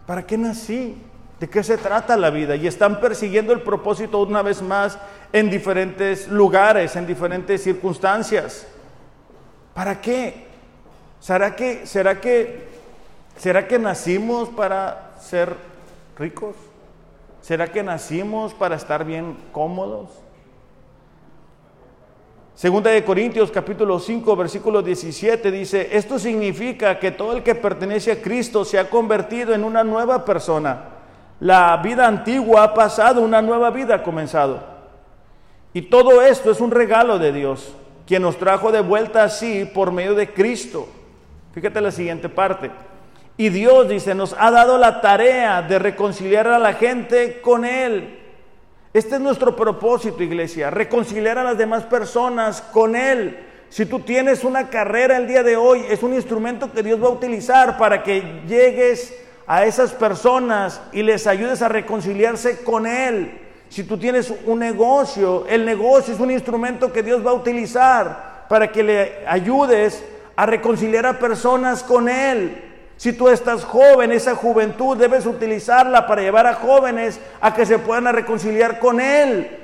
[0.07, 0.97] ¿Para qué nací?
[1.41, 2.55] ¿De qué se trata la vida?
[2.55, 4.97] Y están persiguiendo el propósito una vez más
[5.33, 8.69] en diferentes lugares, en diferentes circunstancias.
[9.75, 10.47] ¿Para qué?
[11.21, 12.67] ¿Será que, será que,
[13.37, 15.55] será que nacimos para ser
[16.19, 16.57] ricos?
[17.43, 20.09] ¿Será que nacimos para estar bien cómodos?
[22.55, 28.13] Segunda de Corintios capítulo 5 versículo 17 dice, esto significa que todo el que pertenece
[28.13, 30.85] a Cristo se ha convertido en una nueva persona.
[31.41, 34.63] La vida antigua ha pasado, una nueva vida ha comenzado.
[35.73, 37.75] Y todo esto es un regalo de Dios
[38.11, 40.89] quien nos trajo de vuelta así por medio de Cristo.
[41.55, 42.69] Fíjate la siguiente parte.
[43.37, 48.19] Y Dios dice, nos ha dado la tarea de reconciliar a la gente con Él.
[48.93, 53.47] Este es nuestro propósito, iglesia, reconciliar a las demás personas con Él.
[53.69, 57.07] Si tú tienes una carrera el día de hoy, es un instrumento que Dios va
[57.07, 63.50] a utilizar para que llegues a esas personas y les ayudes a reconciliarse con Él.
[63.71, 68.47] Si tú tienes un negocio, el negocio es un instrumento que Dios va a utilizar
[68.49, 70.03] para que le ayudes
[70.35, 72.65] a reconciliar a personas con Él.
[72.97, 77.79] Si tú estás joven, esa juventud debes utilizarla para llevar a jóvenes a que se
[77.79, 79.57] puedan reconciliar con Él.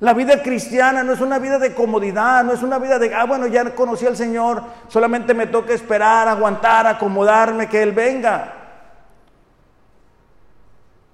[0.00, 3.26] La vida cristiana no es una vida de comodidad, no es una vida de, ah,
[3.26, 8.54] bueno, ya conocí al Señor, solamente me toca esperar, aguantar, acomodarme, que Él venga.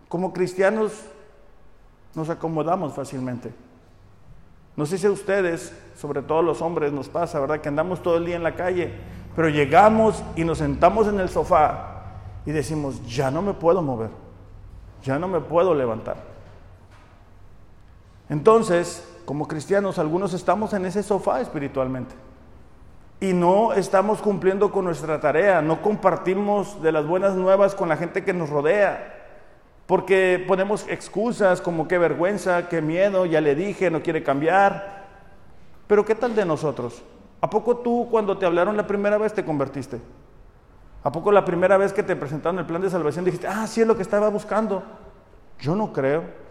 [0.09, 0.93] Como cristianos
[2.17, 3.53] nos acomodamos fácilmente.
[4.75, 7.61] No sé si a ustedes, sobre todo los hombres, nos pasa, ¿verdad?
[7.61, 8.93] Que andamos todo el día en la calle,
[9.37, 12.03] pero llegamos y nos sentamos en el sofá
[12.45, 14.11] y decimos, ya no me puedo mover,
[15.03, 16.17] ya no me puedo levantar.
[18.29, 22.15] Entonces, como cristianos, algunos estamos en ese sofá espiritualmente
[23.21, 27.97] y no estamos cumpliendo con nuestra tarea, no compartimos de las buenas nuevas con la
[27.97, 29.16] gente que nos rodea,
[29.87, 35.07] porque ponemos excusas como qué vergüenza, qué miedo, ya le dije, no quiere cambiar.
[35.87, 37.03] Pero ¿qué tal de nosotros?
[37.41, 40.01] ¿A poco tú cuando te hablaron la primera vez te convertiste?
[41.05, 43.81] ¿A poco la primera vez que te presentaron el plan de salvación dijiste, ah, sí
[43.81, 44.83] es lo que estaba buscando?
[45.61, 46.47] Yo no creo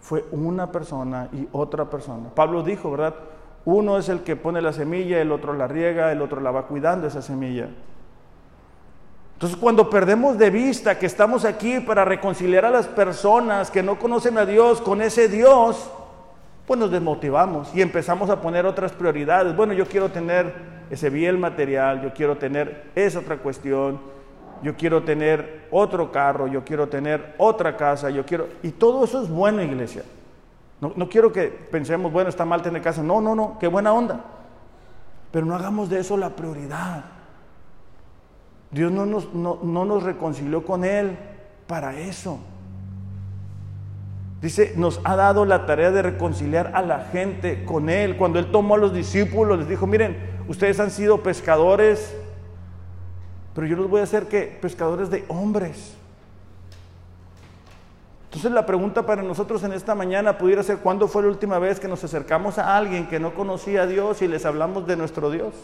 [0.00, 2.30] fue una persona y otra persona.
[2.34, 3.14] Pablo dijo, ¿verdad?
[3.66, 6.66] Uno es el que pone la semilla, el otro la riega, el otro la va
[6.66, 7.68] cuidando esa semilla.
[9.38, 13.96] Entonces cuando perdemos de vista que estamos aquí para reconciliar a las personas que no
[13.96, 15.88] conocen a Dios con ese Dios,
[16.66, 19.54] pues nos desmotivamos y empezamos a poner otras prioridades.
[19.54, 20.52] Bueno, yo quiero tener
[20.90, 24.00] ese bien material, yo quiero tener esa otra cuestión,
[24.60, 28.48] yo quiero tener otro carro, yo quiero tener otra casa, yo quiero...
[28.64, 30.02] Y todo eso es bueno, iglesia.
[30.80, 33.04] No, quiero que pensemos, bueno, está mal tener casa.
[33.04, 34.20] No, no, no, qué buena onda.
[35.30, 37.17] Pero no hagamos de eso la prioridad.
[38.70, 41.16] Dios no nos, no, no nos reconcilió con Él
[41.66, 42.38] para eso.
[44.40, 48.16] Dice, nos ha dado la tarea de reconciliar a la gente con Él.
[48.16, 50.16] Cuando Él tomó a los discípulos, les dijo, miren,
[50.48, 52.14] ustedes han sido pescadores
[53.58, 55.96] pero yo los voy a hacer que pescadores de hombres.
[58.26, 61.80] Entonces la pregunta para nosotros en esta mañana pudiera ser, ¿cuándo fue la última vez
[61.80, 65.28] que nos acercamos a alguien que no conocía a Dios y les hablamos de nuestro
[65.32, 65.54] Dios?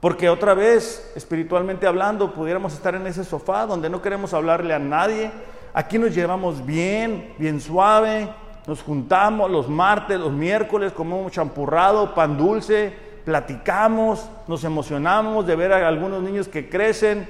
[0.00, 4.78] Porque otra vez, espiritualmente hablando, pudiéramos estar en ese sofá donde no queremos hablarle a
[4.78, 5.30] nadie.
[5.74, 8.28] Aquí nos llevamos bien, bien suave,
[8.66, 15.72] nos juntamos los martes, los miércoles, comemos champurrado, pan dulce, platicamos, nos emocionamos de ver
[15.72, 17.28] a algunos niños que crecen.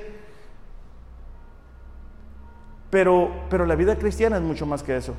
[2.90, 5.14] Pero, pero la vida cristiana es mucho más que eso.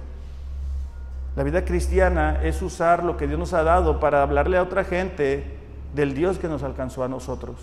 [1.35, 4.83] La vida cristiana es usar lo que Dios nos ha dado para hablarle a otra
[4.83, 5.58] gente
[5.93, 7.55] del Dios que nos alcanzó a nosotros.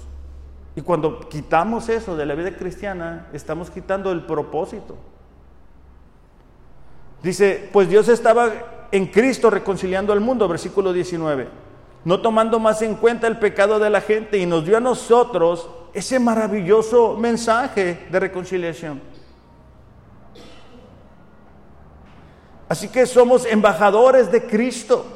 [0.75, 4.97] Y cuando quitamos eso de la vida cristiana, estamos quitando el propósito.
[7.23, 11.67] Dice, pues Dios estaba en Cristo reconciliando al mundo, versículo 19
[12.07, 15.69] no tomando más en cuenta el pecado de la gente y nos dio a nosotros
[15.93, 19.03] ese maravilloso mensaje de reconciliación.
[22.69, 25.16] Así que somos embajadores de Cristo.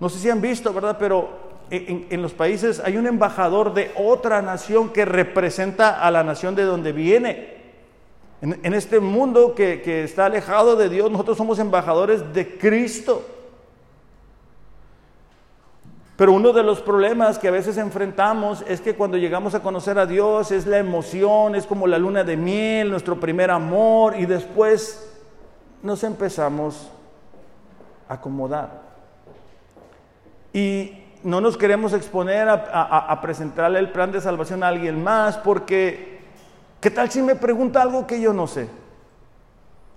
[0.00, 0.96] No sé si han visto, ¿verdad?
[0.98, 6.54] Pero en, los países hay un embajador de otra nación que representa a la nación
[6.54, 7.54] de donde viene.
[8.40, 13.24] En, este mundo que, está alejado de Dios, nosotros somos embajadores de Cristo.
[16.16, 19.98] Pero uno de los problemas que a veces enfrentamos es que cuando llegamos a conocer
[19.98, 24.26] a Dios es la emoción, es como la luna de miel, nuestro primer amor, y
[24.26, 25.10] después
[25.82, 26.88] nos empezamos
[28.08, 28.83] a acomodar.
[30.54, 36.20] Y no nos queremos exponer a, presentarle el plan de salvación a alguien más, porque
[36.80, 38.68] ¿qué tal si me pregunta algo que yo no sé?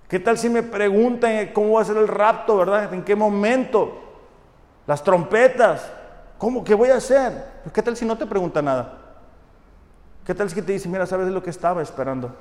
[0.08, 2.92] ¿Qué tal si me preguntan cómo va a ser el rapto, verdad?
[2.92, 3.92] ¿En qué momento?
[4.86, 5.92] Las trompetas.
[6.38, 6.64] ¿Cómo?
[6.64, 7.44] ¿Qué voy a hacer?
[7.62, 8.98] Pues, ¿Qué tal si no te pregunta nada?
[10.24, 12.34] ¿Qué tal si te dice, mira, sabes lo que estaba esperando?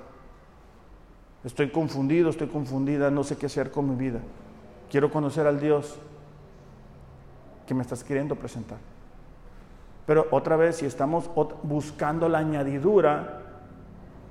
[1.43, 4.21] Estoy confundido, estoy confundida, no sé qué hacer con mi vida.
[4.89, 5.99] Quiero conocer al Dios
[7.67, 8.79] que me estás queriendo presentar.
[10.07, 11.29] Pero otra vez, si estamos
[11.63, 13.41] buscando la añadidura,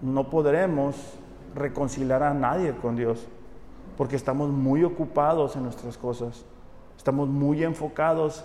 [0.01, 0.97] no podremos
[1.55, 3.27] reconciliar a nadie con Dios,
[3.97, 6.45] porque estamos muy ocupados en nuestras cosas,
[6.97, 8.45] estamos muy enfocados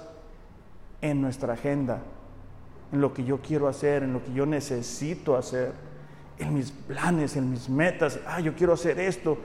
[1.01, 1.99] en nuestra agenda,
[2.91, 5.71] en lo que yo quiero hacer, en lo que yo necesito hacer,
[6.37, 8.19] en mis planes, en mis metas.
[8.27, 9.37] Ah, yo quiero hacer esto,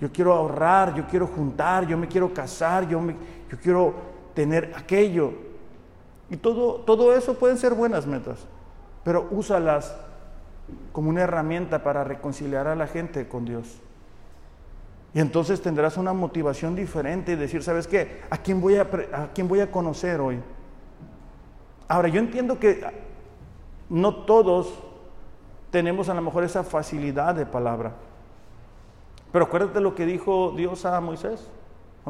[0.00, 3.14] yo quiero ahorrar, yo quiero juntar, yo me quiero casar, yo, me,
[3.50, 5.32] yo quiero tener aquello.
[6.30, 8.46] Y todo, todo eso pueden ser buenas metas,
[9.04, 9.96] pero úsalas
[10.92, 13.80] como una herramienta para reconciliar a la gente con Dios.
[15.12, 18.22] Y entonces tendrás una motivación diferente y decir, ¿sabes qué?
[18.30, 20.40] ¿A quién voy a, a, quién voy a conocer hoy?
[21.88, 22.84] Ahora, yo entiendo que
[23.88, 24.72] no todos
[25.72, 27.92] tenemos a lo mejor esa facilidad de palabra.
[29.32, 31.48] Pero acuérdate lo que dijo Dios a Moisés.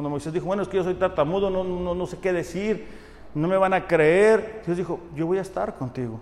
[0.01, 2.87] Cuando Moisés dijo, bueno, es que yo soy tartamudo, no, no, no sé qué decir,
[3.35, 4.63] no me van a creer.
[4.65, 6.19] Dios dijo, yo voy a estar contigo.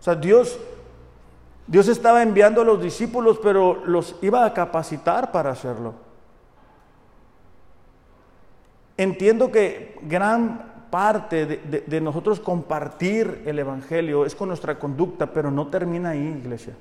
[0.00, 0.58] O sea, Dios,
[1.66, 5.92] Dios estaba enviando a los discípulos, pero los iba a capacitar para hacerlo.
[8.96, 15.50] Entiendo que gran parte de, de, nosotros compartir el Evangelio es con nuestra conducta, pero
[15.50, 16.72] no termina ahí, iglesia.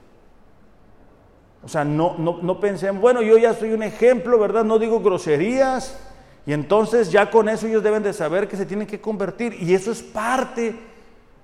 [1.61, 4.63] O sea, no, no, no pensemos, bueno, yo ya soy un ejemplo, ¿verdad?
[4.63, 6.07] No digo groserías,
[6.45, 9.61] y entonces ya con eso ellos deben de saber que se tienen que convertir.
[9.61, 10.75] Y eso es parte,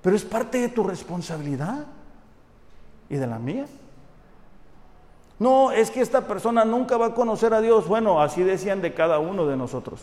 [0.02, 1.86] pero es parte de tu responsabilidad
[3.08, 3.66] y de la mía.
[5.38, 7.86] No, es que esta persona nunca va a conocer a Dios.
[7.86, 10.00] Bueno, así decían de cada uno de nosotros.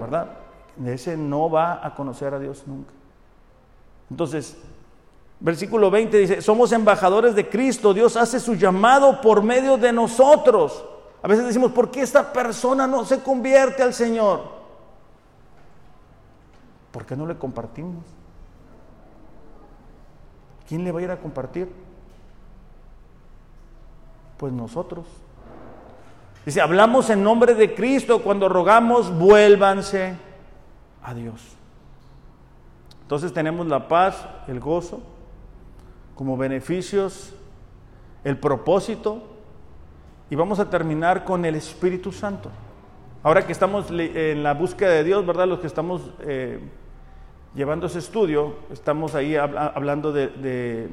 [0.00, 0.28] ¿Verdad?
[0.86, 2.92] Ese no va a conocer a Dios nunca.
[4.10, 4.56] Entonces,
[5.38, 7.92] versículo 20 dice, somos embajadores de Cristo.
[7.92, 10.82] Dios hace su llamado por medio de nosotros.
[11.24, 14.42] A veces decimos, ¿por qué esta persona no se convierte al Señor?
[16.92, 18.04] ¿Por qué no le compartimos?
[20.68, 21.72] ¿Quién le va a ir a compartir?
[24.36, 25.06] Pues nosotros.
[26.44, 30.16] Dice, hablamos en nombre de Cristo cuando rogamos, vuélvanse
[31.02, 31.40] a Dios.
[33.00, 35.00] Entonces tenemos la paz, el gozo,
[36.16, 37.32] como beneficios,
[38.24, 39.33] el propósito
[40.30, 42.50] y vamos a terminar con el Espíritu Santo.
[43.22, 45.46] Ahora que estamos en la búsqueda de Dios, ¿verdad?
[45.48, 46.58] Los que estamos eh,
[47.54, 50.88] llevando ese estudio, estamos ahí hablando de,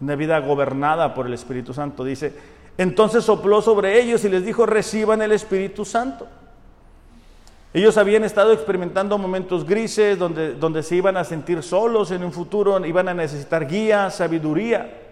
[0.00, 2.04] una vida gobernada por el Espíritu Santo.
[2.04, 2.32] Dice,
[2.76, 6.26] entonces sopló sobre ellos y les dijo, reciban el Espíritu Santo.
[7.74, 12.32] Ellos habían estado experimentando momentos grises donde, donde se iban a sentir solos en un
[12.32, 15.07] futuro, iban a necesitar guía, sabiduría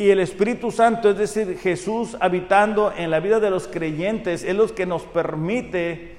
[0.00, 4.56] y el Espíritu Santo, es decir, Jesús habitando en la vida de los creyentes, es
[4.56, 6.16] lo que nos permite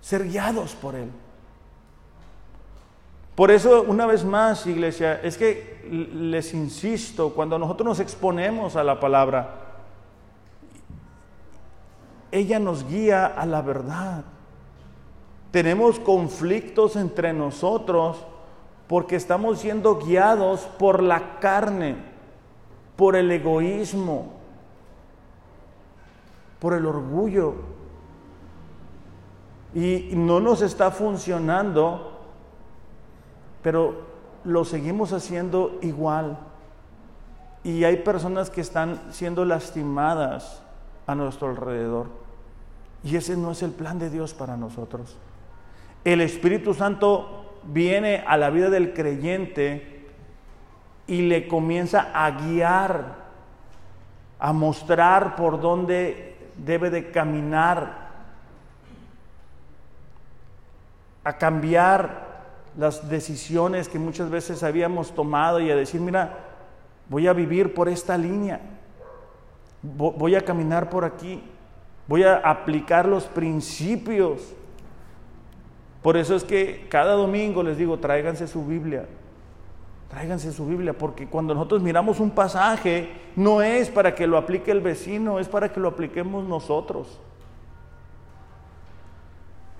[0.00, 1.10] ser guiados por Él.
[3.34, 8.82] Por eso, una vez más, iglesia, es que les insisto, cuando nosotros nos exponemos a
[8.82, 9.56] la palabra,
[12.30, 14.24] ella nos guía a la verdad.
[15.50, 18.24] Tenemos conflictos entre nosotros
[18.88, 22.11] porque estamos siendo guiados por la carne
[23.02, 24.30] por el egoísmo,
[26.60, 27.54] por el orgullo.
[29.74, 32.20] Y no nos está funcionando,
[33.60, 34.02] pero
[34.44, 36.38] lo seguimos haciendo igual.
[37.64, 40.62] Y hay personas que están siendo lastimadas
[41.08, 42.06] a nuestro alrededor.
[43.02, 45.16] Y ese no es el plan de Dios para nosotros.
[46.04, 50.01] El Espíritu Santo viene a la vida del creyente
[51.06, 53.22] y le comienza a guiar,
[54.38, 58.02] a mostrar por dónde debe de caminar,
[61.24, 62.32] a cambiar
[62.76, 66.38] las decisiones que muchas veces habíamos tomado y a decir, mira,
[67.08, 68.60] voy a vivir por esta línea,
[69.82, 71.42] voy a caminar por aquí,
[72.08, 74.54] voy a aplicar los principios.
[76.02, 79.06] Por eso es que cada domingo les digo, tráiganse su Biblia,
[80.12, 84.70] Tráiganse su Biblia, porque cuando nosotros miramos un pasaje, no es para que lo aplique
[84.70, 87.18] el vecino, es para que lo apliquemos nosotros.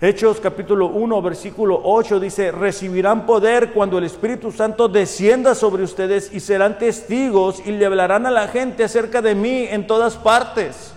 [0.00, 6.32] Hechos capítulo 1, versículo 8 dice, recibirán poder cuando el Espíritu Santo descienda sobre ustedes
[6.32, 10.94] y serán testigos y le hablarán a la gente acerca de mí en todas partes.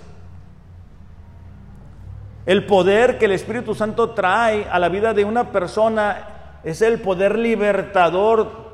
[2.46, 7.02] El poder que el Espíritu Santo trae a la vida de una persona es el
[7.02, 8.65] poder libertador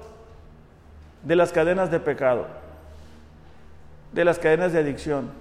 [1.23, 2.47] de las cadenas de pecado,
[4.11, 5.31] de las cadenas de adicción.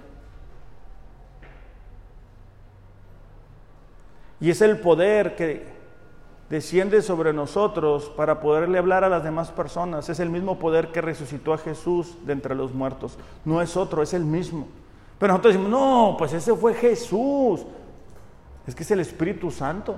[4.39, 5.65] Y es el poder que
[6.49, 10.09] desciende sobre nosotros para poderle hablar a las demás personas.
[10.09, 13.17] Es el mismo poder que resucitó a Jesús de entre los muertos.
[13.45, 14.67] No es otro, es el mismo.
[15.17, 17.65] Pero nosotros decimos, no, pues ese fue Jesús.
[18.65, 19.95] Es que es el Espíritu Santo.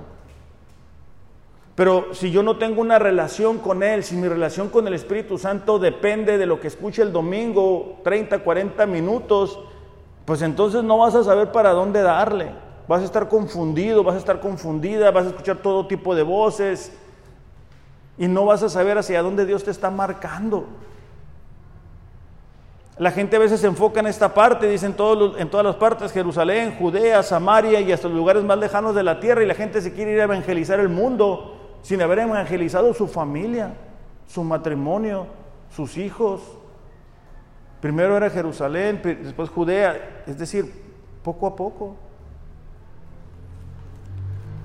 [1.74, 5.38] Pero si yo no tengo una relación con Él, si mi relación con el Espíritu
[5.38, 9.58] Santo depende de lo que escuche el domingo, 30, 40 minutos,
[10.24, 12.52] pues entonces no vas a saber para dónde darle.
[12.86, 16.92] Vas a estar confundido, vas a estar confundida, vas a escuchar todo tipo de voces
[18.18, 20.66] y no vas a saber hacia dónde Dios te está marcando.
[22.98, 24.94] La gente a veces se enfoca en esta parte, dicen
[25.38, 29.18] en todas las partes, Jerusalén, Judea, Samaria y hasta los lugares más lejanos de la
[29.18, 31.53] tierra, y la gente se quiere ir a evangelizar el mundo
[31.84, 33.74] sin haber evangelizado su familia,
[34.26, 35.26] su matrimonio,
[35.68, 36.40] sus hijos.
[37.82, 40.72] Primero era Jerusalén, después Judea, es decir,
[41.22, 41.94] poco a poco.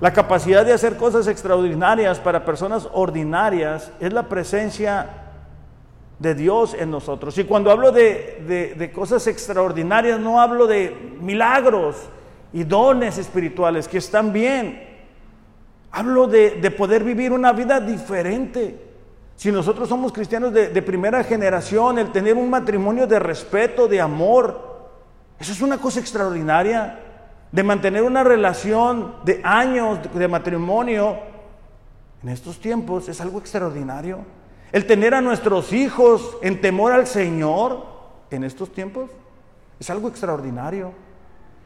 [0.00, 5.10] La capacidad de hacer cosas extraordinarias para personas ordinarias es la presencia
[6.18, 7.36] de Dios en nosotros.
[7.36, 11.96] Y cuando hablo de, cosas extraordinarias, no hablo de milagros
[12.50, 14.89] y dones espirituales que están bien.
[15.92, 18.88] Hablo de, poder vivir una vida diferente.
[19.36, 24.00] Si nosotros somos cristianos de, de primera generación, el tener un matrimonio de respeto, de
[24.00, 24.70] amor,
[25.38, 27.00] eso es una cosa extraordinaria
[27.50, 31.30] de mantener una relación de años de matrimonio
[32.22, 34.18] en estos tiempos es algo extraordinario.
[34.72, 37.86] El tener a nuestros hijos en temor al Señor
[38.30, 39.10] en estos tiempos
[39.78, 40.92] es algo extraordinario.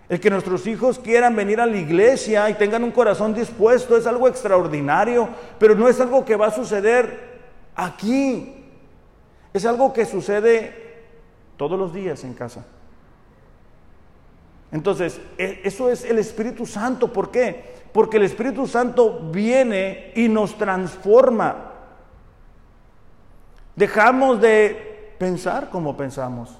[0.08, 4.06] El que nuestros hijos quieran venir a la iglesia y tengan un corazón dispuesto es
[4.06, 5.28] algo extraordinario,
[5.58, 7.40] pero no es algo que va a suceder
[7.74, 8.54] aquí.
[9.52, 11.04] Es algo que sucede
[11.56, 12.66] todos los días en casa.
[14.72, 17.12] Entonces, e, eso es el Espíritu Santo.
[17.12, 17.74] ¿Por qué?
[17.92, 21.70] Porque el Espíritu Santo viene y nos transforma.
[23.76, 26.58] Dejamos de pensar como pensamos.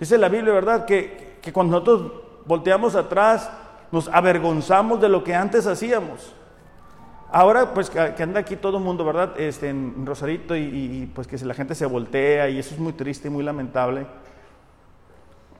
[0.00, 0.86] Dice la Biblia, ¿verdad?
[0.86, 2.12] Que, cuando nosotros
[2.46, 3.50] volteamos atrás,
[3.92, 6.34] nos avergonzamos de lo que antes hacíamos.
[7.30, 9.40] Ahora, pues que anda aquí todo el mundo, ¿verdad?
[9.40, 13.26] Este, en Rosarito y, pues que la gente se voltea y eso es muy triste
[13.26, 14.06] y muy lamentable.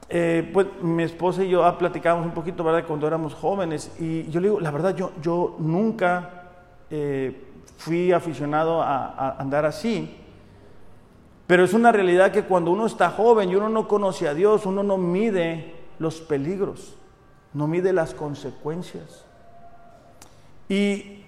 [0.07, 2.85] Eh, pues mi esposa y yo ah, platicábamos un poquito, ¿verdad?
[2.87, 6.43] Cuando éramos jóvenes y yo le digo, la verdad, yo, yo nunca
[6.89, 7.43] eh,
[7.77, 10.15] fui aficionado a, andar así,
[11.45, 14.65] pero es una realidad que cuando uno está joven y uno no conoce a Dios,
[14.65, 16.95] uno no mide los peligros,
[17.53, 19.25] no mide las consecuencias.
[20.67, 21.23] Y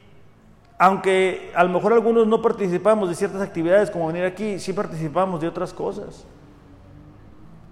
[0.78, 5.41] aunque a lo mejor algunos no participamos de ciertas actividades como venir aquí, sí participamos
[5.41, 6.26] de otras cosas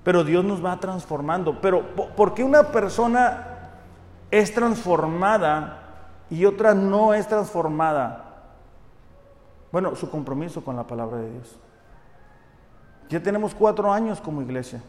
[0.06, 1.60] pero Dios nos va transformando.
[1.60, 1.84] Pero
[2.16, 3.72] ¿por qué una persona
[4.30, 5.82] es transformada
[6.30, 8.24] y otra no es transformada?
[9.72, 11.58] Bueno, su compromiso con la palabra de Dios.
[13.10, 14.80] Ya tenemos cuatro años como iglesia.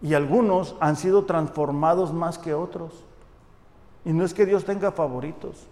[0.00, 3.04] Y algunos han sido transformados más que otros.
[4.04, 5.66] Y no es que Dios tenga favoritos.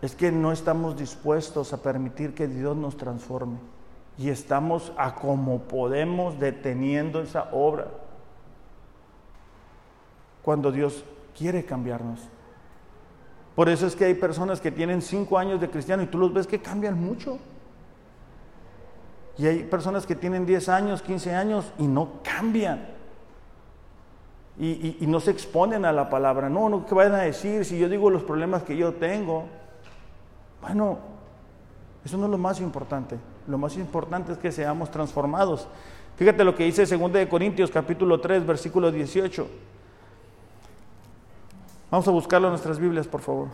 [0.00, 3.58] Es que no estamos dispuestos a permitir que Dios nos transforme
[4.18, 7.88] y estamos a como podemos deteniendo esa obra
[10.42, 11.04] cuando Dios
[11.36, 12.20] quiere cambiarnos.
[13.54, 16.32] Por eso es que hay personas que tienen cinco años de cristiano y tú los
[16.32, 17.38] ves que cambian mucho.
[19.38, 22.86] Y hay personas que tienen 10 años, 15 años y no cambian.
[24.58, 26.48] Y, no se exponen a la palabra.
[26.48, 29.46] No, no, ¿qué van a decir si yo digo los problemas que yo tengo?
[30.60, 30.98] Bueno,
[32.04, 33.18] eso no es lo más importante.
[33.48, 35.66] Lo más importante es que seamos transformados.
[36.16, 39.48] Fíjate lo que dice 2 de Corintios capítulo 3 versículo 18.
[41.90, 43.48] Vamos a buscarlo en nuestras Biblias, por favor.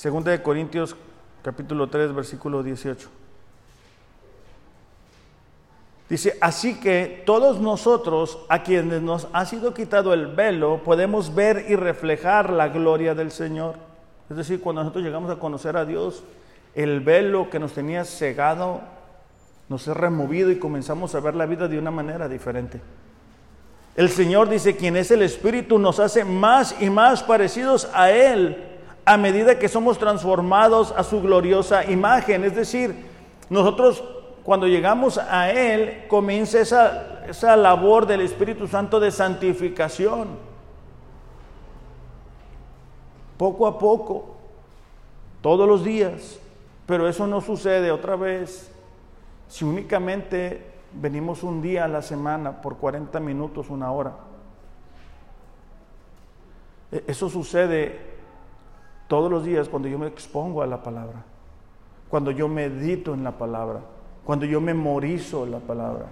[0.00, 0.94] 2 de Corintios
[1.48, 3.08] capítulo 3 versículo 18.
[6.10, 11.64] Dice, así que todos nosotros, a quienes nos ha sido quitado el velo, podemos ver
[11.70, 13.76] y reflejar la gloria del Señor.
[14.28, 16.22] Es decir, cuando nosotros llegamos a conocer a Dios,
[16.74, 18.82] el velo que nos tenía cegado
[19.70, 22.78] nos es removido y comenzamos a ver la vida de una manera diferente.
[23.96, 28.67] El Señor dice, quien es el Espíritu nos hace más y más parecidos a Él
[29.08, 32.44] a medida que somos transformados a su gloriosa imagen.
[32.44, 33.06] Es decir,
[33.48, 34.04] nosotros
[34.44, 40.28] cuando llegamos a Él comienza esa, esa labor del Espíritu Santo de santificación
[43.38, 44.36] poco a poco,
[45.40, 46.38] todos los días,
[46.84, 48.70] pero eso no sucede otra vez
[49.48, 54.12] si únicamente venimos un día a la semana por 40 minutos, una hora.
[56.92, 58.07] E, eso sucede
[59.08, 61.24] todos los días cuando yo me expongo a la palabra,
[62.08, 63.80] cuando yo medito en la palabra,
[64.24, 66.06] cuando yo memorizo la palabra.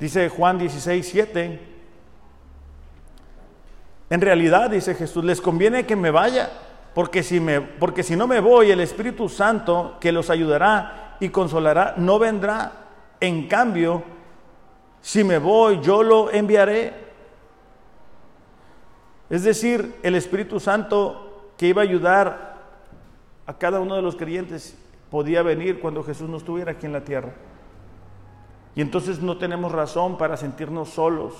[0.00, 1.60] Dice Juan 16, 7,
[4.08, 6.50] en realidad, dice Jesús, les conviene que me vaya,
[6.94, 11.28] porque si, me, porque si no me voy, el Espíritu Santo que los ayudará y
[11.28, 12.72] consolará no vendrá.
[13.20, 14.02] En cambio,
[15.00, 17.09] si me voy, yo lo enviaré.
[19.30, 22.58] Es decir, el Espíritu Santo que iba a ayudar
[23.46, 24.76] a cada uno de los creyentes
[25.10, 27.32] podía venir cuando Jesús no estuviera aquí en la tierra.
[28.74, 31.34] Y entonces no tenemos razón para sentirnos solos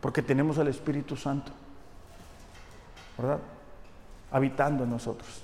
[0.00, 1.50] Porque tenemos al Espíritu Santo,
[3.16, 3.38] ¿verdad?
[4.30, 5.42] Habitando en nosotros.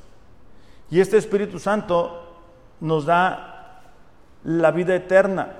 [0.90, 2.42] Y este Espíritu Santo
[2.80, 3.80] nos da
[4.44, 5.50] la vida eterna.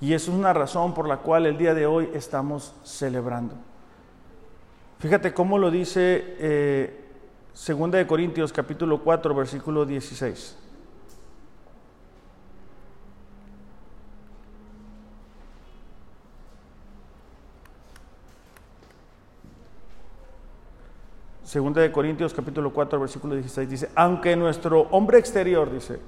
[0.00, 3.54] Y eso es una razón por la cual el día de hoy estamos celebrando.
[4.98, 7.04] Fíjate cómo lo dice eh,
[7.52, 10.56] Segunda de Corintios capítulo 4 versículo 16.
[21.42, 25.98] Segunda de Corintios capítulo 4 versículo 16 dice, aunque nuestro hombre exterior, dice,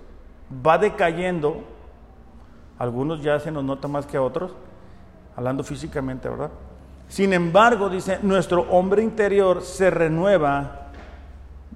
[0.64, 1.64] va decayendo,
[2.80, 4.50] algunos ya se nos nota más que a otros,
[5.36, 6.50] hablando físicamente, ¿verdad?
[7.06, 10.88] Sin embargo, dice, nuestro hombre interior se renueva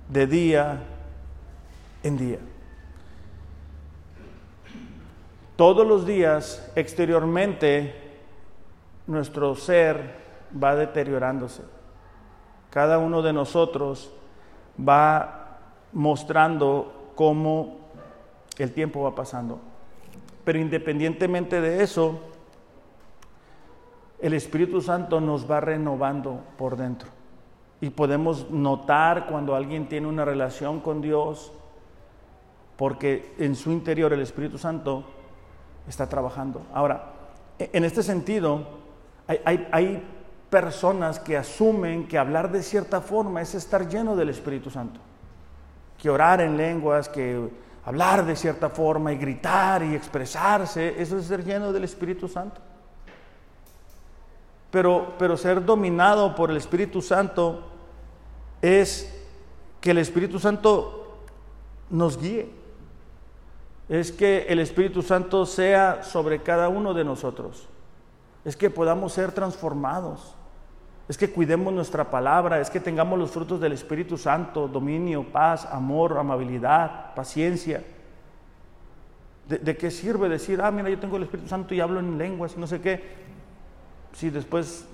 [0.09, 0.82] de día
[2.02, 2.38] en día.
[5.55, 7.94] Todos los días exteriormente
[9.07, 10.18] nuestro ser
[10.61, 11.62] va deteriorándose
[12.74, 14.11] cada uno de nosotros
[14.76, 15.61] va
[15.92, 17.76] mostrando cómo
[18.59, 19.61] el tiempo va pasando.
[20.45, 22.20] Pero independientemente de eso,
[24.20, 27.09] el Espíritu Santo nos va renovando por dentro.
[27.80, 31.53] Y podemos notar cuando alguien tiene una relación con Dios,
[32.76, 35.05] porque en su interior el Espíritu Santo
[35.88, 36.62] está trabajando.
[36.72, 37.12] Ahora,
[37.59, 38.66] en este sentido,
[39.26, 40.03] hay
[40.51, 45.01] personas que asumen que hablar de cierta forma es estar lleno del Espíritu Santo.
[45.99, 47.51] Que orar en lenguas, que
[47.85, 52.61] hablar de cierta forma y gritar y expresarse, eso es ser lleno del Espíritu Santo.
[54.70, 57.62] Pero, pero ser dominado por el Espíritu Santo
[58.61, 59.14] es
[59.80, 61.18] que el Espíritu Santo
[61.91, 62.51] nos guíe.
[63.89, 67.68] Es que el Espíritu Santo sea sobre cada uno de nosotros.
[68.45, 70.35] Es que podamos ser transformados
[71.09, 75.66] es que cuidemos nuestra palabra, es que tengamos los frutos del Espíritu Santo, dominio, paz,
[75.66, 77.84] amor, amabilidad, paciencia.
[79.48, 82.55] ¿De, qué sirve decir, ah, mira, yo tengo el Espíritu Santo y hablo en lenguas
[82.57, 83.02] y no sé qué?
[84.14, 84.86] Si después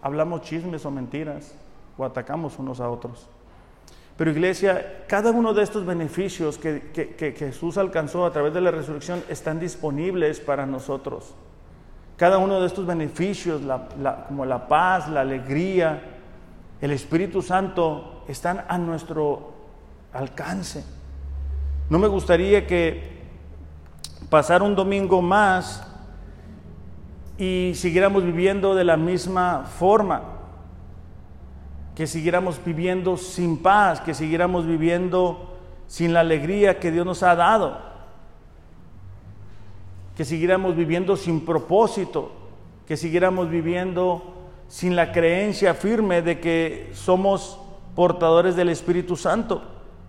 [0.00, 1.52] hablamos chismes o mentiras
[1.96, 3.26] o atacamos unos a otros.
[4.16, 8.70] Pero iglesia, cada uno de estos beneficios que, que Jesús alcanzó a través de la
[8.70, 11.34] resurrección están disponibles para nosotros.
[12.18, 13.62] Cada uno de estos beneficios,
[14.26, 16.02] como la paz, la alegría,
[16.80, 19.52] el Espíritu Santo, están a nuestro
[20.12, 20.84] alcance.
[21.88, 23.22] No me gustaría que
[24.28, 25.86] pasara un domingo más
[27.38, 30.22] y siguiéramos viviendo de la misma forma,
[31.94, 35.56] que siguiéramos viviendo sin paz, que siguiéramos viviendo
[35.86, 37.87] sin la alegría que Dios nos ha dado
[40.18, 42.32] que siguiéramos viviendo sin propósito,
[42.88, 44.34] que siguiéramos viviendo
[44.66, 47.60] sin la creencia firme de que somos
[47.94, 49.62] portadores del Espíritu Santo.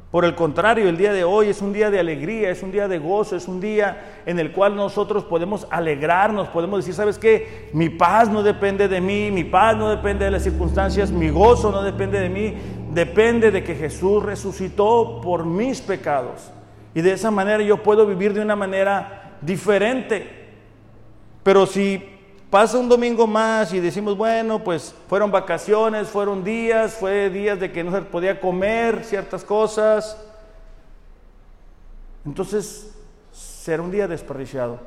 [0.09, 2.87] Por el contrario, el día de hoy es un día de alegría, es un día
[2.87, 7.69] de gozo, es un día en el cual nosotros podemos alegrarnos, podemos decir, ¿sabes qué?
[7.73, 11.71] Mi paz no depende de mí, mi paz no depende de las circunstancias, mi gozo
[11.71, 12.55] no depende de mí,
[12.95, 16.51] depende de que Jesús resucitó por mis pecados.
[16.95, 20.47] Y de esa manera yo puedo vivir de una manera diferente.
[21.43, 22.03] Pero si
[22.49, 27.71] pasa un domingo más y decimos, bueno, pues fueron vacaciones, fueron días, fue días de
[27.71, 30.17] que no se podía comer ciertas cosas,
[32.25, 32.95] entonces
[33.31, 34.79] será un día desperdiciado.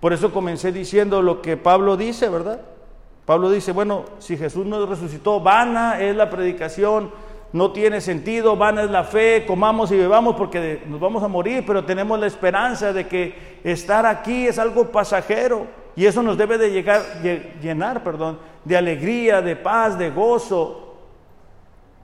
[0.00, 2.60] Por eso comencé diciendo lo que Pablo dice, ¿verdad?
[3.26, 7.10] Pablo dice, bueno, si Jesús nos resucitó, vana es la predicación,
[7.52, 11.64] no tiene sentido, vana es la fe, comamos y bebamos porque nos vamos a morir,
[11.66, 16.58] pero tenemos la esperanza de que estar aquí es algo pasajero y eso nos debe
[16.58, 17.02] de llegar,
[17.60, 20.86] llenar perdón, de alegría, de paz, de gozo.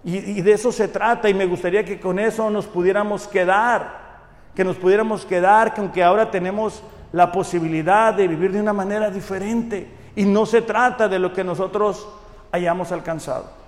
[0.03, 4.07] Y, y de eso se trata y me gustaría que con eso nos pudiéramos quedar,
[4.55, 6.83] que nos pudiéramos quedar, que aunque ahora tenemos
[7.13, 11.45] la posibilidad de vivir de una manera diferente y no se trata de lo que
[11.45, 12.09] nosotros
[12.51, 13.66] hayamos alcanzado.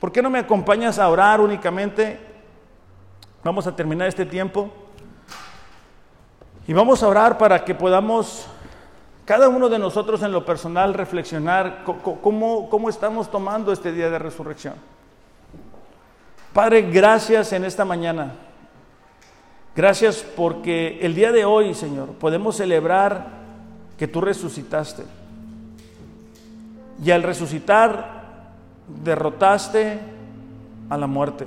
[0.00, 2.18] ¿Por qué no me acompañas a orar únicamente?
[3.42, 4.70] Vamos a terminar este tiempo.
[6.66, 8.46] Y vamos a orar para que podamos,
[9.24, 14.18] cada uno de nosotros en lo personal, reflexionar cómo, cómo estamos tomando este día de
[14.18, 14.74] resurrección.
[16.52, 18.32] Padre, gracias en esta mañana.
[19.76, 23.28] Gracias porque el día de hoy, Señor, podemos celebrar
[23.98, 25.04] que tú resucitaste.
[27.04, 28.15] Y al resucitar
[29.04, 29.98] derrotaste
[30.88, 31.46] a la muerte.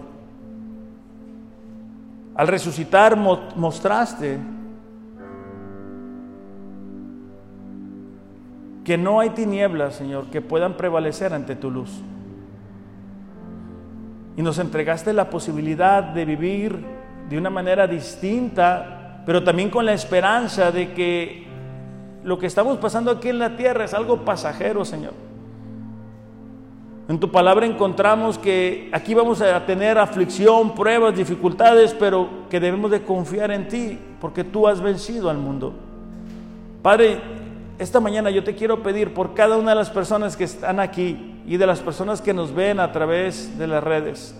[2.35, 4.39] Al resucitar mostraste
[8.83, 12.01] que no hay tinieblas, Señor, que puedan prevalecer ante tu luz.
[14.35, 16.85] Y nos entregaste la posibilidad de vivir
[17.29, 21.45] de una manera distinta, pero también con la esperanza de que
[22.23, 25.28] lo que estamos pasando aquí en la tierra es algo pasajero, Señor.
[27.09, 32.91] En tu palabra encontramos que aquí vamos a tener aflicción, pruebas, dificultades, pero que debemos
[32.91, 35.73] de confiar en ti, porque tú has vencido al mundo.
[36.83, 37.19] Padre,
[37.79, 41.41] esta mañana yo te quiero pedir por cada una de las personas que están aquí
[41.47, 44.35] y de las personas que nos ven a través de las redes,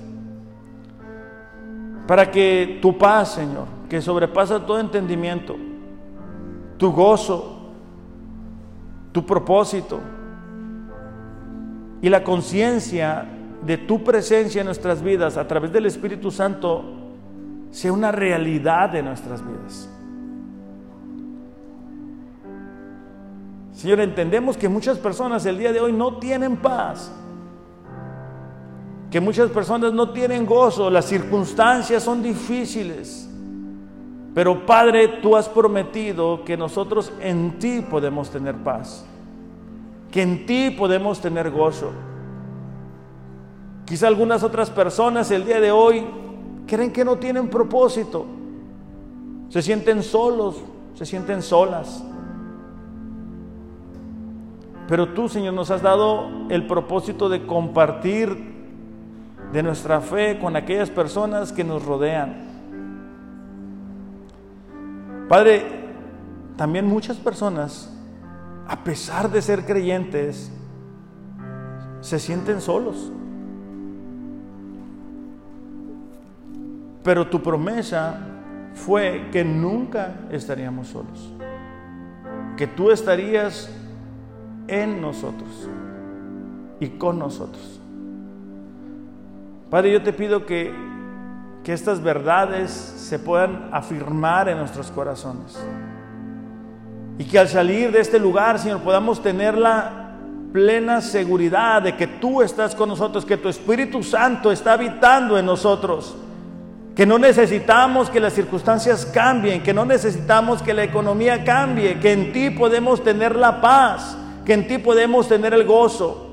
[2.06, 5.56] para que tu paz, Señor, que sobrepasa todo entendimiento,
[6.78, 7.72] tu gozo,
[9.12, 10.19] tu propósito
[12.02, 13.26] y la conciencia
[13.66, 16.84] de tu presencia en nuestras vidas a través del Espíritu Santo
[17.72, 19.90] sea una realidad de nuestras vidas.
[23.74, 27.12] Señor, entendemos que muchas personas el día de hoy no tienen paz,
[29.10, 33.30] que muchas personas no tienen gozo, las circunstancias son difíciles.
[34.36, 39.06] Pero Padre, tú has prometido que nosotros en ti podemos tener paz,
[40.12, 41.92] que en ti podemos tener gozo.
[43.86, 46.06] Quizá algunas otras personas el día de hoy
[46.68, 48.26] creen que no tienen propósito,
[49.50, 50.58] se sienten solos,
[50.94, 52.04] se sienten solas.
[54.88, 58.50] Pero tú, Señor, nos has dado el propósito de compartir
[59.52, 62.48] de nuestra fe con aquellas personas que nos rodean.
[65.28, 65.64] Padre,
[66.56, 67.96] también muchas personas,
[68.70, 70.52] a pesar de ser creyentes,
[72.02, 73.12] se sienten solos.
[77.04, 78.20] Pero tu promesa
[78.76, 81.34] fue que nunca estaríamos solos,
[82.58, 83.72] que tú estarías
[84.68, 85.68] en nosotros
[86.80, 87.82] y con nosotros.
[89.72, 90.72] Padre, yo te pido que,
[91.64, 95.60] que estas verdades se puedan afirmar en nuestros corazones.
[97.20, 100.16] Y que al salir de este lugar, Señor, podamos tener la
[100.54, 105.46] plena seguridad de que tú estás con nosotros, que tu Espíritu Santo está habitando en
[105.46, 106.16] nosotros,
[106.96, 112.14] que no necesitamos que las circunstancias cambien, que no necesitamos que la economía cambie, que
[112.14, 116.26] en ti podemos tener la paz, que en ti podemos tener el gozo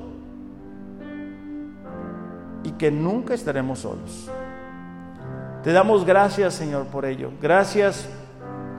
[2.63, 4.29] y que nunca estaremos solos.
[5.65, 7.29] Te damos gracias, Señor, por ello.
[7.41, 8.07] Gracias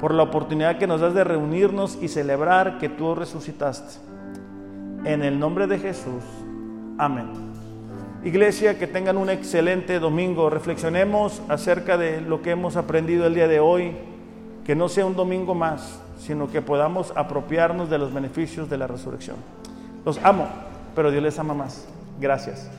[0.00, 3.98] por la oportunidad que nos das de reunirnos y celebrar que tú resucitaste.
[5.04, 6.24] En el nombre de Jesús.
[6.98, 7.26] Amén.
[8.24, 10.50] Iglesia, que tengan un excelente domingo.
[10.50, 13.96] Reflexionemos acerca de lo que hemos aprendido el día de hoy.
[14.64, 18.86] Que no sea un domingo más, sino que podamos apropiarnos de los beneficios de la
[18.86, 19.36] resurrección.
[20.04, 20.48] Los amo,
[20.94, 21.86] pero Dios les ama más.
[22.20, 22.70] Gracias.